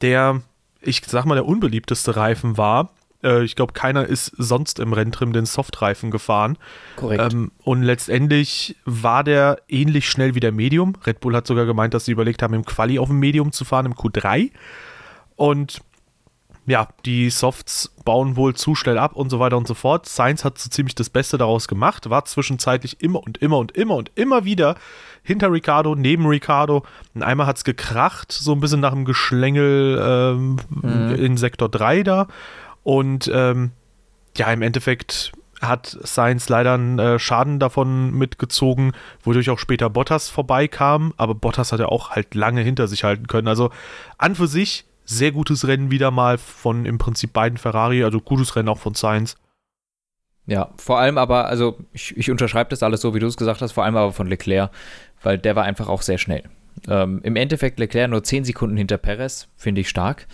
[0.02, 0.42] der,
[0.82, 2.92] ich sag mal, der unbeliebteste Reifen war.
[3.24, 6.58] Äh, ich glaube, keiner ist sonst im Renntrim den Softreifen gefahren.
[6.96, 7.34] Korrekt.
[7.34, 10.94] Ähm, und letztendlich war der ähnlich schnell wie der Medium.
[11.06, 13.66] Red Bull hat sogar gemeint, dass sie überlegt haben, im Quali auf dem Medium zu
[13.66, 14.52] fahren, im Q3.
[15.36, 15.82] Und
[16.72, 20.08] ja, die Softs bauen wohl zu schnell ab und so weiter und so fort.
[20.08, 23.96] Sainz hat so ziemlich das Beste daraus gemacht, war zwischenzeitlich immer und immer und immer
[23.96, 24.76] und immer wieder
[25.22, 26.84] hinter Ricardo, neben Ricardo.
[27.14, 31.16] Und einmal hat es gekracht, so ein bisschen nach dem Geschlängel ähm, Mhm.
[31.16, 32.28] in Sektor 3 da.
[32.84, 33.72] Und ähm,
[34.38, 40.30] ja, im Endeffekt hat Sainz leider einen äh, Schaden davon mitgezogen, wodurch auch später Bottas
[40.30, 41.14] vorbeikam.
[41.18, 43.50] Aber Bottas hat ja auch halt lange hinter sich halten können.
[43.50, 43.72] Also
[44.18, 48.56] an für sich sehr gutes Rennen wieder mal von im Prinzip beiden Ferrari, also gutes
[48.56, 49.36] Rennen auch von Sainz.
[50.48, 53.62] Ja, vor allem aber, also ich, ich unterschreibe das alles so, wie du es gesagt
[53.62, 54.72] hast, vor allem aber von Leclerc,
[55.22, 56.44] weil der war einfach auch sehr schnell.
[56.88, 60.28] Ähm, Im Endeffekt Leclerc nur 10 Sekunden hinter Perez, finde ich stark.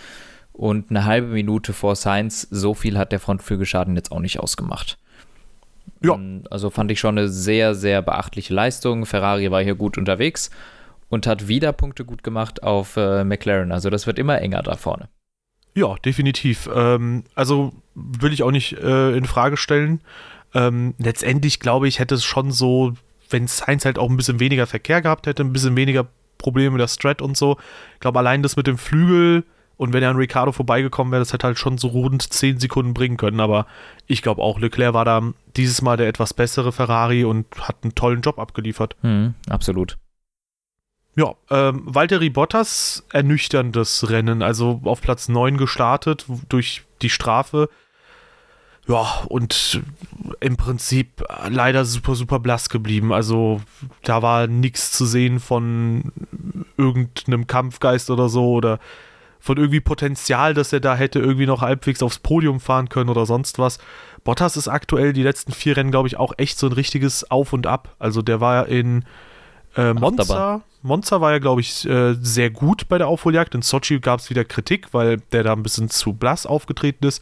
[0.53, 4.97] Und eine halbe Minute vor Sainz, so viel hat der Frontflügelschaden jetzt auch nicht ausgemacht.
[6.01, 6.15] Ja.
[6.15, 9.05] Ähm, Also fand ich schon eine sehr, sehr beachtliche Leistung.
[9.05, 10.49] Ferrari war hier gut unterwegs
[11.09, 13.71] und hat wieder Punkte gut gemacht auf äh, McLaren.
[13.71, 15.09] Also das wird immer enger da vorne.
[15.75, 16.69] Ja, definitiv.
[16.73, 20.01] Ähm, also will ich auch nicht äh, in Frage stellen.
[20.53, 22.93] Ähm, letztendlich glaube ich, hätte es schon so,
[23.29, 26.81] wenn Sainz halt auch ein bisschen weniger Verkehr gehabt hätte, ein bisschen weniger Probleme mit
[26.81, 27.57] der Strat und so.
[27.95, 29.43] Ich glaube, allein das mit dem Flügel
[29.77, 32.95] und wenn er an Ricardo vorbeigekommen wäre, das hätte halt schon so rund 10 Sekunden
[32.95, 33.39] bringen können.
[33.39, 33.67] Aber
[34.07, 35.21] ich glaube auch, Leclerc war da
[35.55, 38.95] dieses Mal der etwas bessere Ferrari und hat einen tollen Job abgeliefert.
[39.03, 39.97] Mhm, absolut.
[41.17, 47.69] Ja, ähm, Valtteri Bottas ernüchterndes Rennen, also auf Platz 9 gestartet durch die Strafe.
[48.87, 49.81] Ja, und
[50.39, 53.11] im Prinzip leider super, super blass geblieben.
[53.13, 53.61] Also
[54.03, 56.11] da war nichts zu sehen von
[56.77, 58.79] irgendeinem Kampfgeist oder so oder
[59.39, 63.25] von irgendwie Potenzial, dass er da hätte irgendwie noch halbwegs aufs Podium fahren können oder
[63.25, 63.79] sonst was.
[64.23, 67.53] Bottas ist aktuell die letzten vier Rennen, glaube ich, auch echt so ein richtiges Auf
[67.53, 67.95] und Ab.
[67.97, 69.03] Also der war in
[69.77, 70.61] äh, Monza.
[70.81, 73.55] Monza war ja, glaube ich, äh, sehr gut bei der Aufholjagd.
[73.55, 77.21] In Sochi gab es wieder Kritik, weil der da ein bisschen zu blass aufgetreten ist.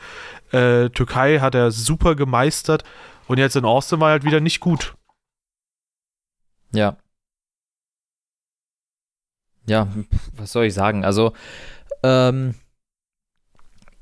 [0.52, 2.84] Äh, Türkei hat er super gemeistert.
[3.28, 4.96] Und jetzt in Austin war er halt wieder nicht gut.
[6.72, 6.98] Ja.
[9.68, 9.88] Ja,
[10.34, 11.04] was soll ich sagen?
[11.04, 11.34] Also,
[12.04, 12.54] ähm,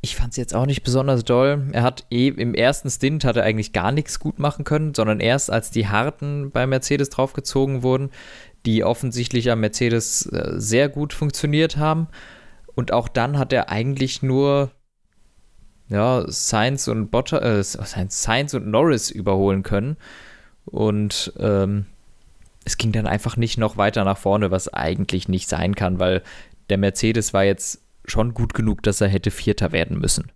[0.03, 1.63] ich fand es jetzt auch nicht besonders doll.
[1.71, 5.21] Er hat eh im ersten Stint hat er eigentlich gar nichts gut machen können, sondern
[5.21, 8.09] erst als die Harten bei Mercedes draufgezogen wurden,
[8.65, 12.09] die offensichtlich am Mercedes äh, sehr gut funktioniert haben.
[12.75, 14.71] Und auch dann hat er eigentlich nur
[15.87, 19.95] ja, Sainz und Bottas, äh, Sainz, Sainz und Norris überholen können.
[20.65, 21.85] Und ähm,
[22.65, 26.23] es ging dann einfach nicht noch weiter nach vorne, was eigentlich nicht sein kann, weil
[26.69, 30.31] der Mercedes war jetzt schon gut genug, dass er hätte Vierter werden müssen.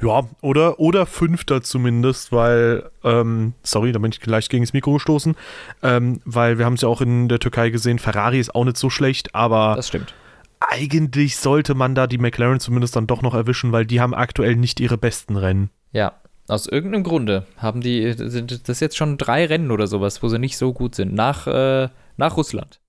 [0.00, 4.92] Ja, oder, oder Fünfter zumindest, weil, ähm, sorry, da bin ich gleich gegen das Mikro
[4.94, 5.34] gestoßen,
[5.82, 8.76] ähm, weil wir haben es ja auch in der Türkei gesehen, Ferrari ist auch nicht
[8.76, 10.14] so schlecht, aber Das stimmt.
[10.60, 14.54] eigentlich sollte man da die McLaren zumindest dann doch noch erwischen, weil die haben aktuell
[14.54, 15.70] nicht ihre besten Rennen.
[15.90, 16.12] Ja,
[16.46, 20.38] aus irgendeinem Grunde haben die, sind das jetzt schon drei Rennen oder sowas, wo sie
[20.38, 22.80] nicht so gut sind, nach, äh, nach Russland.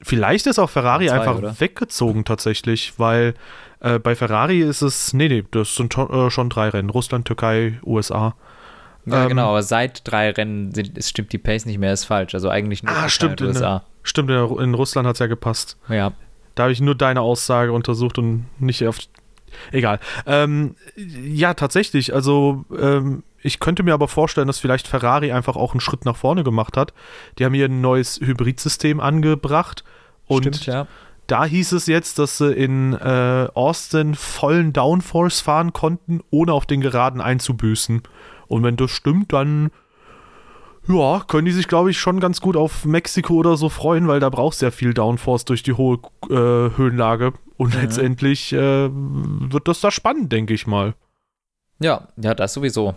[0.00, 1.60] Vielleicht ist auch Ferrari Zwei, einfach oder?
[1.60, 3.34] weggezogen tatsächlich, weil
[3.80, 7.26] äh, bei Ferrari ist es, nee, nee, das sind schon, äh, schon drei Rennen, Russland,
[7.26, 8.34] Türkei, USA.
[9.06, 12.34] Ja, Ähm, genau, aber seit drei Rennen sind, stimmt die Pace nicht mehr, ist falsch.
[12.34, 13.84] Also eigentlich nur Ah, Türkei stimmt, und in USA.
[14.04, 15.76] Stimmt, in, in Russland hat es ja gepasst.
[15.88, 16.12] Ja,
[16.54, 18.98] Da habe ich nur deine Aussage untersucht und nicht auf.
[19.72, 19.98] Egal.
[20.26, 22.14] Ähm, ja, tatsächlich.
[22.14, 26.16] Also, ähm, ich könnte mir aber vorstellen, dass vielleicht Ferrari einfach auch einen Schritt nach
[26.16, 26.92] vorne gemacht hat.
[27.38, 29.84] Die haben hier ein neues Hybridsystem angebracht.
[30.26, 30.86] Und stimmt, ja.
[31.26, 36.66] da hieß es jetzt, dass sie in äh, Austin vollen Downforce fahren konnten, ohne auf
[36.66, 38.02] den Geraden einzubüßen.
[38.48, 39.70] Und wenn das stimmt, dann
[40.88, 44.20] ja, können die sich, glaube ich, schon ganz gut auf Mexiko oder so freuen, weil
[44.20, 45.98] da brauchst du ja viel Downforce durch die hohe
[46.30, 47.34] äh, Höhenlage.
[47.56, 47.80] Und Mhm.
[47.82, 50.94] letztendlich äh, wird das da spannend, denke ich mal.
[51.80, 52.94] Ja, ja, das sowieso.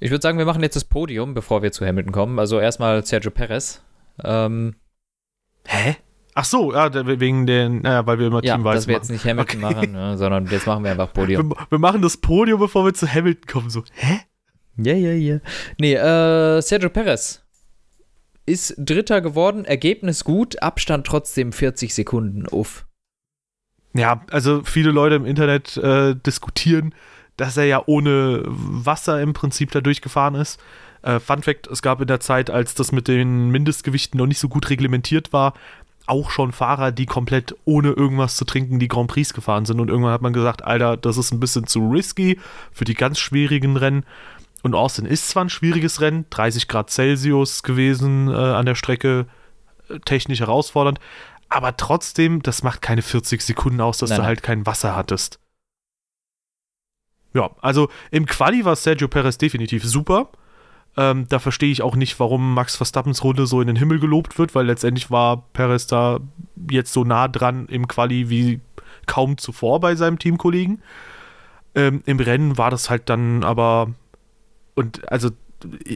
[0.00, 2.38] Ich würde sagen, wir machen jetzt das Podium, bevor wir zu Hamilton kommen.
[2.38, 3.82] Also erstmal Sergio Perez.
[4.24, 4.76] Ähm,
[5.66, 5.96] Hä?
[6.34, 9.02] Ach so, ja, wegen den, naja, weil wir immer ja, dass wir machen.
[9.02, 9.74] jetzt nicht Hamilton Okay.
[9.74, 11.50] machen, ne, sondern jetzt machen wir einfach Podium.
[11.50, 13.70] Wir, wir machen das Podium, bevor wir zu Hamilton kommen.
[13.70, 14.20] So, hä?
[14.76, 15.40] Ja, ja, ja.
[15.80, 17.42] Nee, äh, Sergio Perez.
[18.46, 22.46] ist Dritter geworden, Ergebnis gut, Abstand trotzdem 40 Sekunden.
[22.46, 22.86] Uff.
[23.94, 26.94] Ja, also viele Leute im Internet äh, diskutieren,
[27.38, 30.60] dass er ja ohne Wasser im Prinzip da durchgefahren ist.
[31.02, 34.38] Äh, Fun Fact: Es gab in der Zeit, als das mit den Mindestgewichten noch nicht
[34.38, 35.54] so gut reglementiert war,
[36.06, 39.80] auch schon Fahrer, die komplett ohne irgendwas zu trinken die Grand Prix gefahren sind.
[39.80, 42.38] Und irgendwann hat man gesagt: Alter, das ist ein bisschen zu risky
[42.72, 44.04] für die ganz schwierigen Rennen.
[44.62, 49.26] Und Austin ist zwar ein schwieriges Rennen, 30 Grad Celsius gewesen äh, an der Strecke,
[49.88, 50.98] äh, technisch herausfordernd,
[51.48, 54.28] aber trotzdem, das macht keine 40 Sekunden aus, dass Nein, du nein.
[54.28, 55.38] halt kein Wasser hattest.
[57.34, 60.30] Ja, also im Quali war Sergio Perez definitiv super.
[60.96, 64.38] Ähm, da verstehe ich auch nicht, warum Max Verstappens Runde so in den Himmel gelobt
[64.38, 66.18] wird, weil letztendlich war Perez da
[66.70, 68.60] jetzt so nah dran im Quali wie
[69.06, 70.82] kaum zuvor bei seinem Teamkollegen.
[71.74, 73.92] Ähm, Im Rennen war das halt dann aber
[74.74, 75.30] und also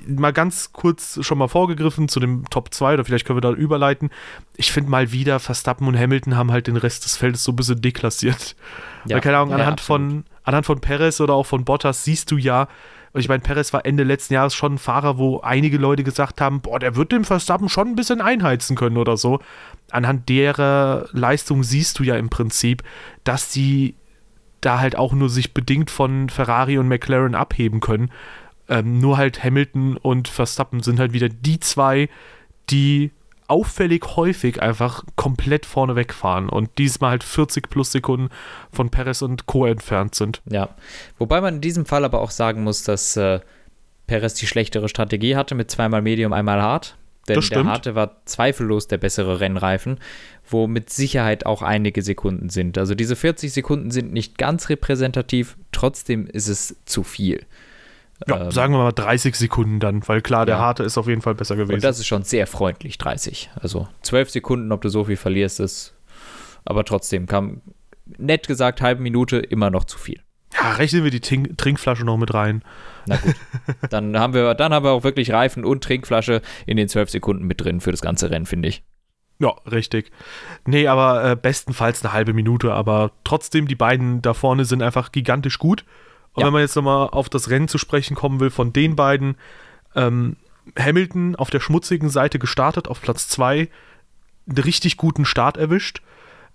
[0.07, 3.53] mal ganz kurz schon mal vorgegriffen zu dem Top 2 oder vielleicht können wir da
[3.53, 4.11] überleiten.
[4.57, 7.57] Ich finde mal wieder, Verstappen und Hamilton haben halt den Rest des Feldes so ein
[7.57, 8.57] bisschen deklassiert.
[9.05, 10.01] Ja, keine Ahnung, ja, anhand, absolut.
[10.03, 12.69] von, anhand von Perez oder auch von Bottas siehst du ja,
[13.15, 16.63] ich meine, Perez war Ende letzten Jahres schon ein Fahrer, wo einige Leute gesagt haben,
[16.63, 19.41] boah, der wird dem Verstappen schon ein bisschen einheizen können oder so.
[19.91, 22.83] Anhand derer Leistung siehst du ja im Prinzip,
[23.25, 23.95] dass die
[24.63, 28.11] da halt auch nur sich bedingt von Ferrari und McLaren abheben können.
[28.69, 32.09] Ähm, nur halt Hamilton und Verstappen sind halt wieder die zwei,
[32.71, 33.11] die
[33.53, 38.31] auffällig häufig einfach komplett vorne wegfahren und diesmal halt 40 plus Sekunden
[38.73, 39.67] von Perez und Co.
[39.67, 40.41] entfernt sind.
[40.49, 40.71] Ja.
[41.19, 43.41] Wobei man in diesem Fall aber auch sagen muss, dass äh,
[44.07, 46.97] Perez die schlechtere Strategie hatte mit zweimal Medium, einmal hart.
[47.29, 50.01] Denn der harte war zweifellos der bessere Rennreifen,
[50.49, 52.79] wo mit Sicherheit auch einige Sekunden sind.
[52.79, 57.45] Also diese 40 Sekunden sind nicht ganz repräsentativ, trotzdem ist es zu viel.
[58.29, 60.61] Ja, Ähm, sagen wir mal 30 Sekunden dann, weil klar, der Ja.
[60.61, 61.75] harte ist auf jeden Fall besser gewesen.
[61.75, 63.51] Und das ist schon sehr freundlich, 30.
[63.61, 65.95] Also 12 Sekunden, ob du so viel verlierst, ist.
[66.65, 67.61] Aber trotzdem kam,
[68.19, 70.21] nett gesagt, halbe Minute immer noch zu viel.
[70.55, 72.63] ja, rechnen wir die Tink Trinkflasche noch mit rein.
[73.07, 73.35] Na gut.
[73.91, 77.47] dann, haben wir, dann haben wir auch wirklich Reifen und Trinkflasche in den 12 Sekunden
[77.47, 78.83] mit drin für das ganze Rennen, finde ich.
[79.39, 80.13] Ja, richtig.
[80.67, 85.11] Nee, aber äh, bestenfalls eine halbe Minute, aber trotzdem, die beiden da vorne sind einfach
[85.11, 85.85] gigantisch gut.
[86.35, 86.47] Und Ja.
[86.47, 89.37] wenn man jetzt nochmal auf das Rennen zu sprechen kommen will von den beiden,
[89.95, 90.37] ähm,
[90.79, 93.69] Hamilton auf der schmutzigen Seite gestartet, auf Platz 2,
[94.49, 96.03] einen richtig guten Start erwischt.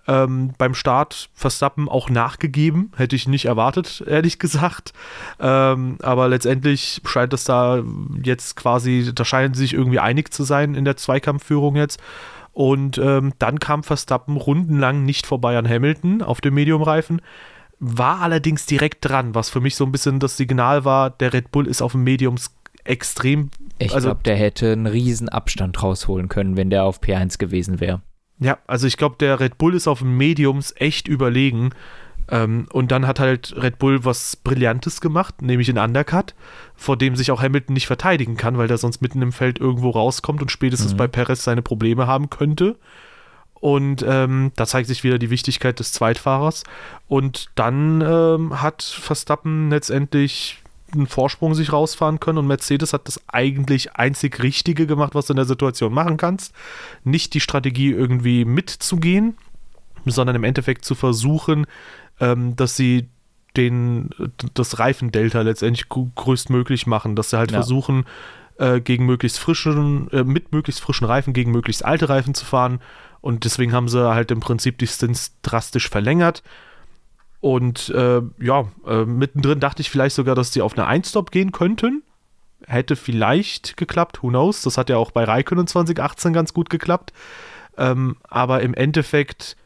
[0.09, 4.93] Ähm, beim Start Verstappen auch nachgegeben, hätte ich nicht erwartet, ehrlich gesagt.
[5.39, 7.83] Ähm, aber letztendlich scheint es da
[8.23, 11.99] jetzt quasi, da scheinen sie sich irgendwie einig zu sein in der Zweikampfführung jetzt.
[12.53, 17.21] Und ähm, dann kam Verstappen rundenlang nicht vorbei an Hamilton auf dem Mediumreifen,
[17.79, 21.51] war allerdings direkt dran, was für mich so ein bisschen das Signal war, der Red
[21.51, 23.49] Bull ist auf dem Mediums extrem.
[23.79, 27.79] Ich Also- glaube, der hätte einen riesen Abstand rausholen können, wenn der auf P1 gewesen
[27.79, 28.01] wäre.
[28.39, 31.71] Ja, also ich glaube, der Red Bull ist auf dem Mediums echt überlegen.
[32.29, 36.35] Ähm, und dann hat halt Red Bull was Brillantes gemacht, nämlich einen Undercut,
[36.75, 39.91] vor dem sich auch Hamilton nicht verteidigen kann, weil der sonst mitten im Feld irgendwo
[39.91, 40.97] rauskommt und spätestens Mhm.
[40.97, 42.75] bei Perez seine Probleme haben könnte.
[43.59, 46.63] Und ähm, da zeigt sich wieder die Wichtigkeit des Zweitfahrers.
[47.07, 50.61] Und dann ähm, hat Verstappen letztendlich
[50.93, 55.33] einen Vorsprung sich rausfahren können und Mercedes hat das eigentlich einzig Richtige gemacht, was du
[55.33, 56.53] in der Situation machen kannst.
[57.03, 59.35] Nicht die Strategie irgendwie mitzugehen,
[60.05, 61.65] sondern im Endeffekt zu versuchen,
[62.21, 63.09] ähm, dass sie
[63.57, 64.11] den,
[64.53, 67.57] das Reifendelta letztendlich grö- größtmöglich machen, dass sie halt Ja.
[67.57, 68.05] versuchen,
[68.57, 72.79] äh, gegen möglichst frischen, äh, mit möglichst frischen Reifen gegen möglichst alte Reifen zu fahren.
[73.27, 76.43] Und deswegen haben sie halt im Prinzip die Stints drastisch verlängert.
[77.41, 81.51] Und äh, ja, äh, mittendrin dachte ich vielleicht sogar, dass die auf eine Einstop gehen
[81.51, 82.03] könnten.
[82.65, 84.61] Hätte vielleicht geklappt, who knows.
[84.61, 87.11] Das hat ja auch bei Raikkonen 2018 ganz gut geklappt.
[87.75, 89.57] Ähm, aber im Endeffekt,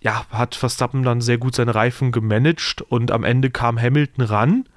[0.00, 4.68] ja, hat Verstappen dann sehr gut seine Reifen gemanagt und am Ende kam Hamilton ran.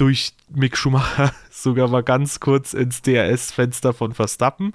[0.00, 4.72] Durch Mick Schumacher sogar mal ganz kurz ins DRS-Fenster von Verstappen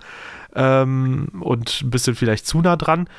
[0.53, 3.09] ähm, und ein bisschen vielleicht zu nah dran.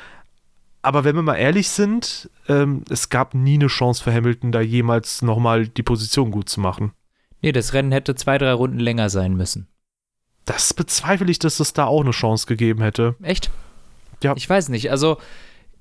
[0.81, 4.61] Aber wenn wir mal ehrlich sind, ähm, es gab nie eine Chance für Hamilton, da
[4.61, 6.93] jemals nochmal die Position gut zu machen.
[7.41, 9.67] Nee, das Rennen hätte zwei, drei Runden länger sein müssen.
[10.45, 13.15] Das bezweifle ich, dass es da auch eine Chance gegeben hätte.
[13.21, 13.51] Echt?
[14.23, 14.33] Ja.
[14.37, 14.91] Ich weiß nicht.
[14.91, 15.17] Also,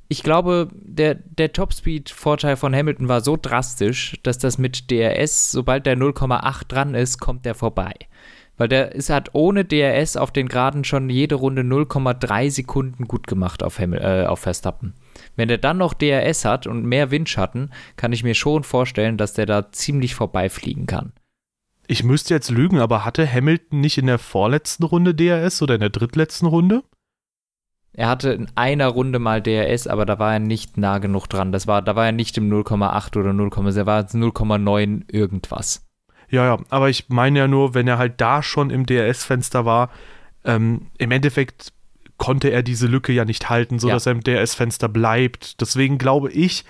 [0.09, 5.87] ich glaube, der, der Topspeed-Vorteil von Hamilton war so drastisch, dass das mit DRS, sobald
[5.87, 7.95] der 0,8 dran ist, kommt der vorbei.
[8.57, 13.27] Weil der ist, hat ohne DRS auf den Geraden schon jede Runde 0,3 Sekunden gut
[13.27, 14.95] gemacht auf, Hamil äh, auf Verstappen.
[15.35, 19.35] Wenn der dann noch DRS hat und mehr Windschatten, kann ich mir schon vorstellen, dass
[19.35, 21.13] der da ziemlich vorbeifliegen kann.
[21.89, 25.81] ich müsste jetzt lügen, aber hatte Hamilton nicht in der vorletzten Runde DRS oder in
[25.81, 26.83] der drittletzten Runde?
[27.99, 31.51] Er hatte in einer Runde mal DRS, aber da war er nicht nah genug dran.
[31.51, 35.87] Das war, da war er nicht im 0,8 oder 0,6, er war 0,9 irgendwas.
[36.29, 39.91] Ja, ja, aber ich meine ja nur, wenn er halt da schon im DRS-Fenster war,
[40.45, 41.73] ähm, im Endeffekt
[42.19, 44.13] konnte er diese Lücke ja nicht halten, sodass ja.
[44.13, 45.61] er im DRS-Fenster bleibt.
[45.63, 46.67] Deswegen glaube ich,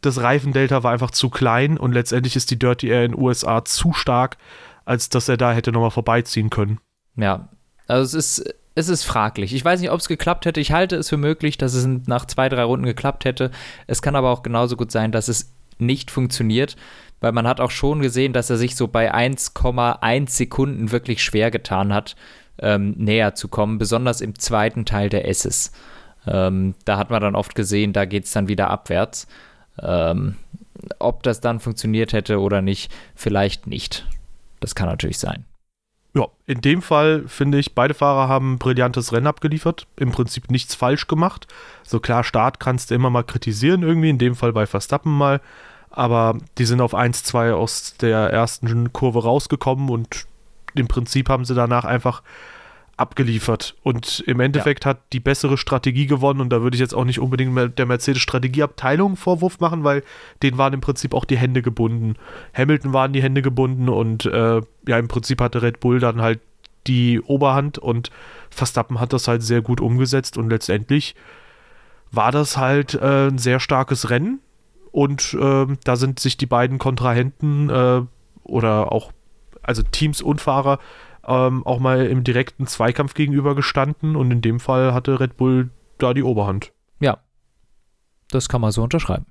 [0.00, 3.64] das Reifendelta war einfach zu klein und letztendlich ist die Dirty Air in den USA
[3.64, 4.38] zu stark,
[4.84, 6.80] als dass er da hätte nochmal vorbeiziehen können.
[7.16, 7.48] Ja,
[7.86, 9.54] also es ist, es ist fraglich.
[9.54, 10.60] Ich weiß nicht, ob es geklappt hätte.
[10.60, 13.50] Ich halte es für möglich, dass es nach zwei, drei Runden geklappt hätte.
[13.86, 16.76] Es kann aber auch genauso gut sein, dass es nicht funktioniert,
[17.20, 21.50] weil man hat auch schon gesehen, dass er sich so bei 1,1 Sekunden wirklich schwer
[21.50, 22.16] getan hat,
[22.58, 25.72] ähm, näher zu kommen, besonders im zweiten Teil der S's.
[26.26, 29.26] Ähm, da hat man dann oft gesehen, da geht es dann wieder abwärts.
[29.80, 30.36] Ähm,
[30.98, 34.06] ob das dann funktioniert hätte oder nicht, vielleicht nicht.
[34.60, 35.44] Das kann natürlich sein.
[36.16, 39.88] Ja, in dem Fall finde ich, beide Fahrer haben ein brillantes Rennen abgeliefert.
[39.96, 41.48] Im Prinzip nichts falsch gemacht.
[41.82, 45.40] So klar, Start kannst du immer mal kritisieren irgendwie, in dem Fall bei Verstappen mal.
[45.90, 50.26] Aber die sind auf 1-2 aus der ersten Kurve rausgekommen und
[50.74, 52.22] im Prinzip haben sie danach einfach
[52.96, 53.74] abgeliefert.
[53.82, 54.90] Und im Endeffekt ja.
[54.90, 56.40] hat die bessere Strategie gewonnen.
[56.40, 60.02] Und da würde ich jetzt auch nicht unbedingt der Mercedes-Strategieabteilung Vorwurf machen, weil
[60.42, 62.14] denen waren im Prinzip auch die Hände gebunden.
[62.54, 66.40] Hamilton waren die Hände gebunden und äh, ja, im Prinzip hatte Red Bull dann halt
[66.86, 68.10] die Oberhand und
[68.50, 71.14] Verstappen hat das halt sehr gut umgesetzt und letztendlich
[72.10, 74.40] war das halt äh, ein sehr starkes Rennen
[74.92, 78.02] und äh, da sind sich die beiden Kontrahenten äh,
[78.44, 79.12] oder auch
[79.62, 80.78] also Teams und Fahrer
[81.26, 86.14] ähm, auch mal im direkten Zweikampf gegenübergestanden und in dem Fall hatte Red Bull da
[86.14, 86.72] die Oberhand.
[87.00, 87.18] Ja,
[88.30, 89.26] das kann man so unterschreiben.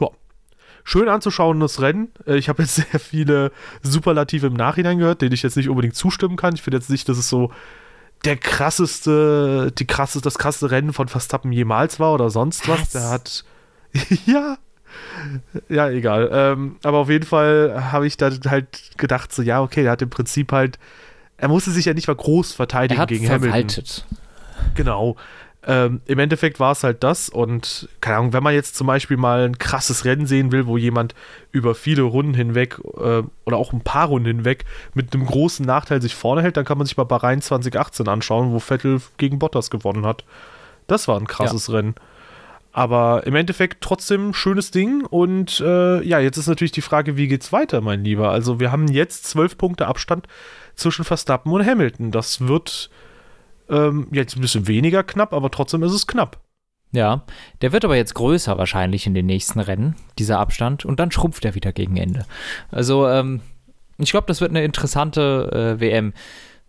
[0.00, 0.08] Ja,
[0.84, 2.12] schön anzuschauen das Rennen.
[2.26, 5.94] Äh, ich habe jetzt sehr viele Superlative im Nachhinein gehört, denen ich jetzt nicht unbedingt
[5.94, 6.54] zustimmen kann.
[6.54, 7.52] Ich finde jetzt nicht, dass es so
[8.24, 12.80] der krasseste, die krasseste, das krasseste Rennen von Verstappen jemals war oder sonst was.
[12.80, 12.90] was?
[12.90, 13.44] Der hat
[14.26, 14.58] ja,
[15.68, 16.30] ja, egal.
[16.32, 20.02] Ähm, aber auf jeden Fall habe ich dann halt gedacht, so, ja, okay, der hat
[20.02, 20.78] im Prinzip halt,
[21.36, 24.04] er musste sich ja nicht mal groß verteidigen er hat gegen verwaltet.
[24.06, 24.74] Hamilton.
[24.74, 25.16] Genau.
[25.66, 29.16] Ähm, Im Endeffekt war es halt das und keine Ahnung, wenn man jetzt zum Beispiel
[29.16, 31.14] mal ein krasses Rennen sehen will, wo jemand
[31.50, 36.00] über viele Runden hinweg äh, oder auch ein paar Runden hinweg mit einem großen Nachteil
[36.00, 39.68] sich vorne hält, dann kann man sich mal Bahrain 2018 anschauen, wo Vettel gegen Bottas
[39.68, 40.24] gewonnen hat.
[40.86, 41.74] Das war ein krasses ja.
[41.74, 41.96] Rennen.
[42.72, 45.04] Aber im Endeffekt trotzdem schönes Ding.
[45.04, 48.30] Und äh, ja, jetzt ist natürlich die Frage, wie geht's weiter, mein Lieber?
[48.30, 50.26] Also wir haben jetzt zwölf Punkte Abstand
[50.74, 52.10] zwischen Verstappen und Hamilton.
[52.10, 52.90] Das wird
[53.68, 56.38] ähm, jetzt ein bisschen weniger knapp, aber trotzdem ist es knapp.
[56.92, 57.24] Ja,
[57.60, 61.44] der wird aber jetzt größer wahrscheinlich in den nächsten Rennen, dieser Abstand, und dann schrumpft
[61.44, 62.24] er wieder gegen Ende.
[62.70, 63.42] Also, ähm,
[63.98, 66.14] ich glaube, das wird eine interessante äh, WM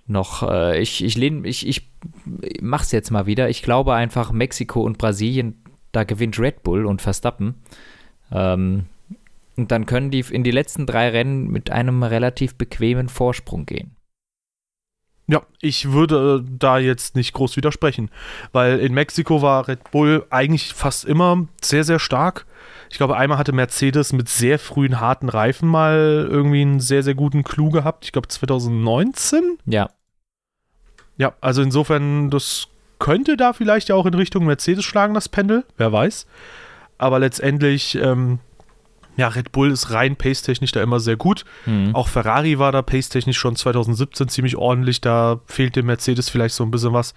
[0.08, 0.44] noch.
[0.44, 1.90] Äh, ich ich, lehn, ich, ich
[2.62, 3.50] mach's jetzt mal wieder.
[3.50, 7.56] Ich glaube einfach, Mexiko und Brasilien da gewinnt Red Bull und Verstappen.
[8.32, 8.86] Ähm,
[9.58, 13.96] und dann können die in die letzten drei Rennen mit einem relativ bequemen Vorsprung gehen.
[15.28, 18.10] Ja, ich würde da jetzt nicht groß widersprechen,
[18.52, 22.48] weil in Mexiko war Red Bull eigentlich fast immer sehr, sehr stark.
[22.90, 27.14] Ich glaube, einmal hatte Mercedes mit sehr frühen harten Reifen mal irgendwie einen sehr, sehr
[27.14, 28.06] guten Clou gehabt.
[28.06, 29.60] Ich glaube 2019.
[29.66, 29.92] Ja.
[31.18, 32.70] Ja, also insofern, das
[33.00, 36.28] könnte da vielleicht ja auch in Richtung Mercedes schlagen, das Pendel, wer weiß.
[36.98, 38.40] Aber letztendlich, ähm,
[39.16, 41.46] ja, Red Bull ist rein pace-technisch da immer sehr gut.
[41.66, 41.96] Mhm.
[41.96, 45.02] Auch Ferrari war da pace-technisch schon 2017 ziemlich ordentlich.
[45.02, 47.14] Da fehlt dem Mercedes vielleicht so ein bisschen was.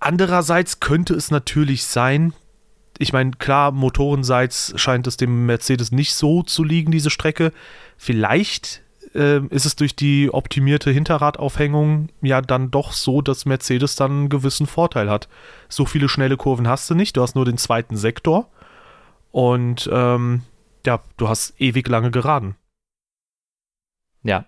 [0.00, 2.34] Andererseits könnte es natürlich sein,
[2.98, 7.52] ich meine, klar, motorenseits scheint es dem Mercedes nicht so zu liegen, diese Strecke.
[7.96, 8.83] Vielleicht
[9.14, 14.28] äh, ist es durch die optimierte Hinterradaufhängung ja dann doch so, dass Mercedes dann einen
[14.28, 15.28] gewissen Vorteil hat.
[15.68, 18.48] So viele schnelle Kurven hast du nicht, du hast nur den zweiten Sektor
[19.30, 20.42] und ähm,
[20.86, 22.56] ja, du hast ewig lange geraden.
[24.22, 24.46] Ja.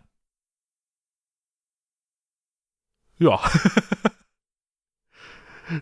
[3.18, 3.40] Ja.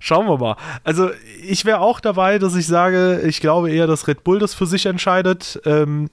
[0.01, 0.57] Schauen wir mal.
[0.83, 1.11] Also
[1.43, 4.67] ich wäre auch dabei, dass ich sage, ich glaube eher, dass Red Bull das für
[4.67, 5.61] sich entscheidet.
[5.65, 6.09] Ähm,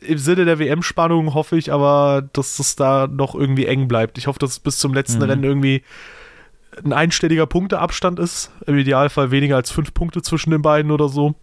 [0.00, 4.18] im Sinne der WM-Spannung hoffe ich aber, dass es da noch irgendwie eng bleibt.
[4.18, 5.30] Ich hoffe, dass es bis zum letzten mhm.
[5.30, 5.82] Rennen irgendwie
[6.84, 8.50] ein einstelliger Punkteabstand ist.
[8.66, 11.34] Im Idealfall weniger als fünf Punkte zwischen den beiden oder so.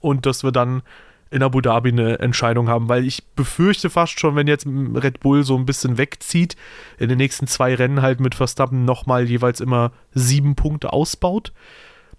[0.00, 0.82] Und dass wir dann
[1.30, 5.44] in Abu Dhabi eine Entscheidung haben, weil ich befürchte fast schon, wenn jetzt Red Bull
[5.44, 6.56] so ein bisschen wegzieht,
[6.98, 11.52] in den nächsten zwei Rennen halt mit Verstappen nochmal jeweils immer sieben Punkte ausbaut,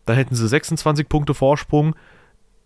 [0.06, 1.96] dann hätten sie 26 Punkte Vorsprung,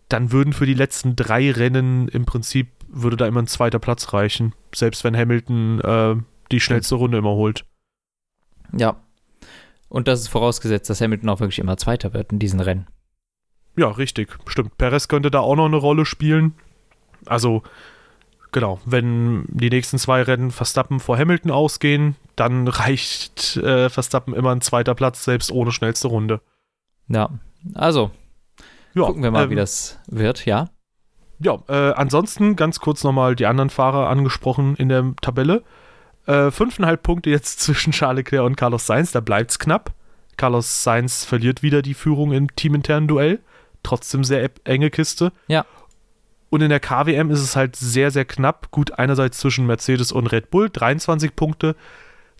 [0.08, 4.14] dann würden für die letzten drei Rennen im Prinzip würde da immer ein zweiter Platz
[4.14, 4.54] reichen.
[4.74, 6.16] Selbst wenn Hamilton äh,
[6.52, 7.66] die schnellste Runde immer holt.
[8.74, 8.98] Ja.
[9.90, 12.88] Und das ist vorausgesetzt, dass Hamilton auch wirklich immer Zweiter wird in diesen Rennen.
[13.78, 14.78] Ja, richtig, stimmt.
[14.78, 16.56] Perez könnte da auch noch eine Rolle spielen.
[17.26, 17.64] Also,
[18.52, 24.52] genau, wenn die nächsten zwei Rennen Verstappen vor Hamilton ausgehen, dann reicht äh, Verstappen immer
[24.52, 26.42] ein zweiter Platz, selbst ohne schnellste Runde.
[27.08, 27.30] Ja,
[27.76, 28.12] also,
[28.94, 30.70] Ja, gucken wir mal, ähm, wie das wird, ja.
[31.40, 35.64] Ja, äh, ansonsten ganz kurz nochmal die anderen Fahrer angesprochen in der Tabelle.
[36.26, 39.94] Äh, fünfeinhalb Punkte jetzt zwischen Charles Leclerc und Carlos Sainz, da bleibt's knapp.
[40.36, 43.40] Carlos Sainz verliert wieder die Führung im teaminternen Duell.
[43.84, 45.32] Trotzdem sehr e- enge Kiste.
[45.48, 45.66] Ja.
[46.50, 48.72] Und in der KWM ist es halt sehr, sehr knapp.
[48.72, 51.76] Gut, einerseits zwischen Mercedes und Red Bull 23 Punkte,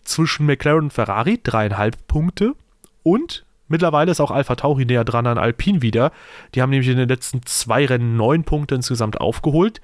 [0.04, 2.54] zwischen McLaren und Ferrari dreieinhalb Punkte
[3.02, 6.12] und mittlerweile ist auch Alpha Tauri näher dran an Alpine wieder.
[6.54, 9.80] Die haben nämlich in den letzten zwei Rennen neun Punkte insgesamt aufgeholt,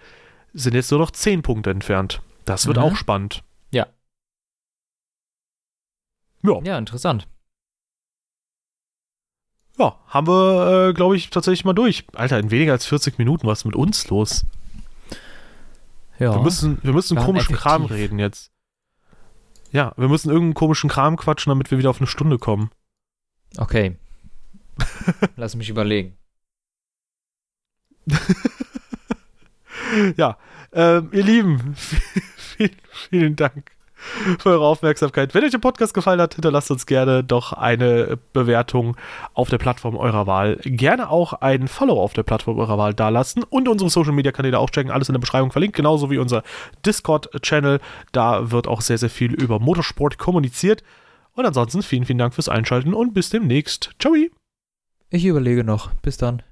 [0.53, 2.21] sind jetzt nur noch zehn Punkte entfernt.
[2.45, 2.83] Das wird Mhm.
[2.83, 3.43] auch spannend.
[3.71, 3.87] Ja.
[6.43, 7.27] Ja, Ja, interessant.
[9.79, 12.05] ja haben wir, äh, glaube ich, tatsächlich mal durch.
[12.15, 14.45] Alter, in weniger als 40 Minuten, was ist mit uns los?
[16.19, 16.35] Ja.
[16.35, 17.97] Wir müssen, wir müssen komischen Kram effektiv.
[18.05, 18.53] reden jetzt.
[19.73, 22.71] Ja, wir müssen irgendeinen komischen Kram quatschen, damit wir wieder auf eine Stunde kommen.
[23.59, 23.97] Okay.
[25.37, 26.17] Lass mich überlegen.
[30.17, 30.37] ja,
[30.73, 31.75] ähm, ihr Lieben,
[32.37, 32.77] vielen,
[33.11, 33.71] vielen Dank
[34.39, 35.35] für eure Aufmerksamkeit.
[35.35, 38.97] Wenn euch der Podcast gefallen hat, hinterlasst uns gerne doch eine Bewertung
[39.33, 40.59] auf der Plattform eurer Wahl.
[40.63, 44.59] Gerne auch einen Follow auf der Plattform eurer Wahl dalassen und unsere Social Media Kanäle
[44.59, 44.91] auch checken.
[44.91, 46.43] Alles in der Beschreibung verlinkt, genauso wie unser
[46.85, 47.81] Discord-Channel.
[48.13, 50.83] Da wird auch sehr, sehr viel über Motorsport kommuniziert.
[51.35, 53.91] Und ansonsten vielen, vielen Dank fürs Einschalten und bis demnächst.
[53.99, 54.15] Ciao!
[55.11, 55.95] Ich überlege noch.
[55.97, 56.43] Bis dann.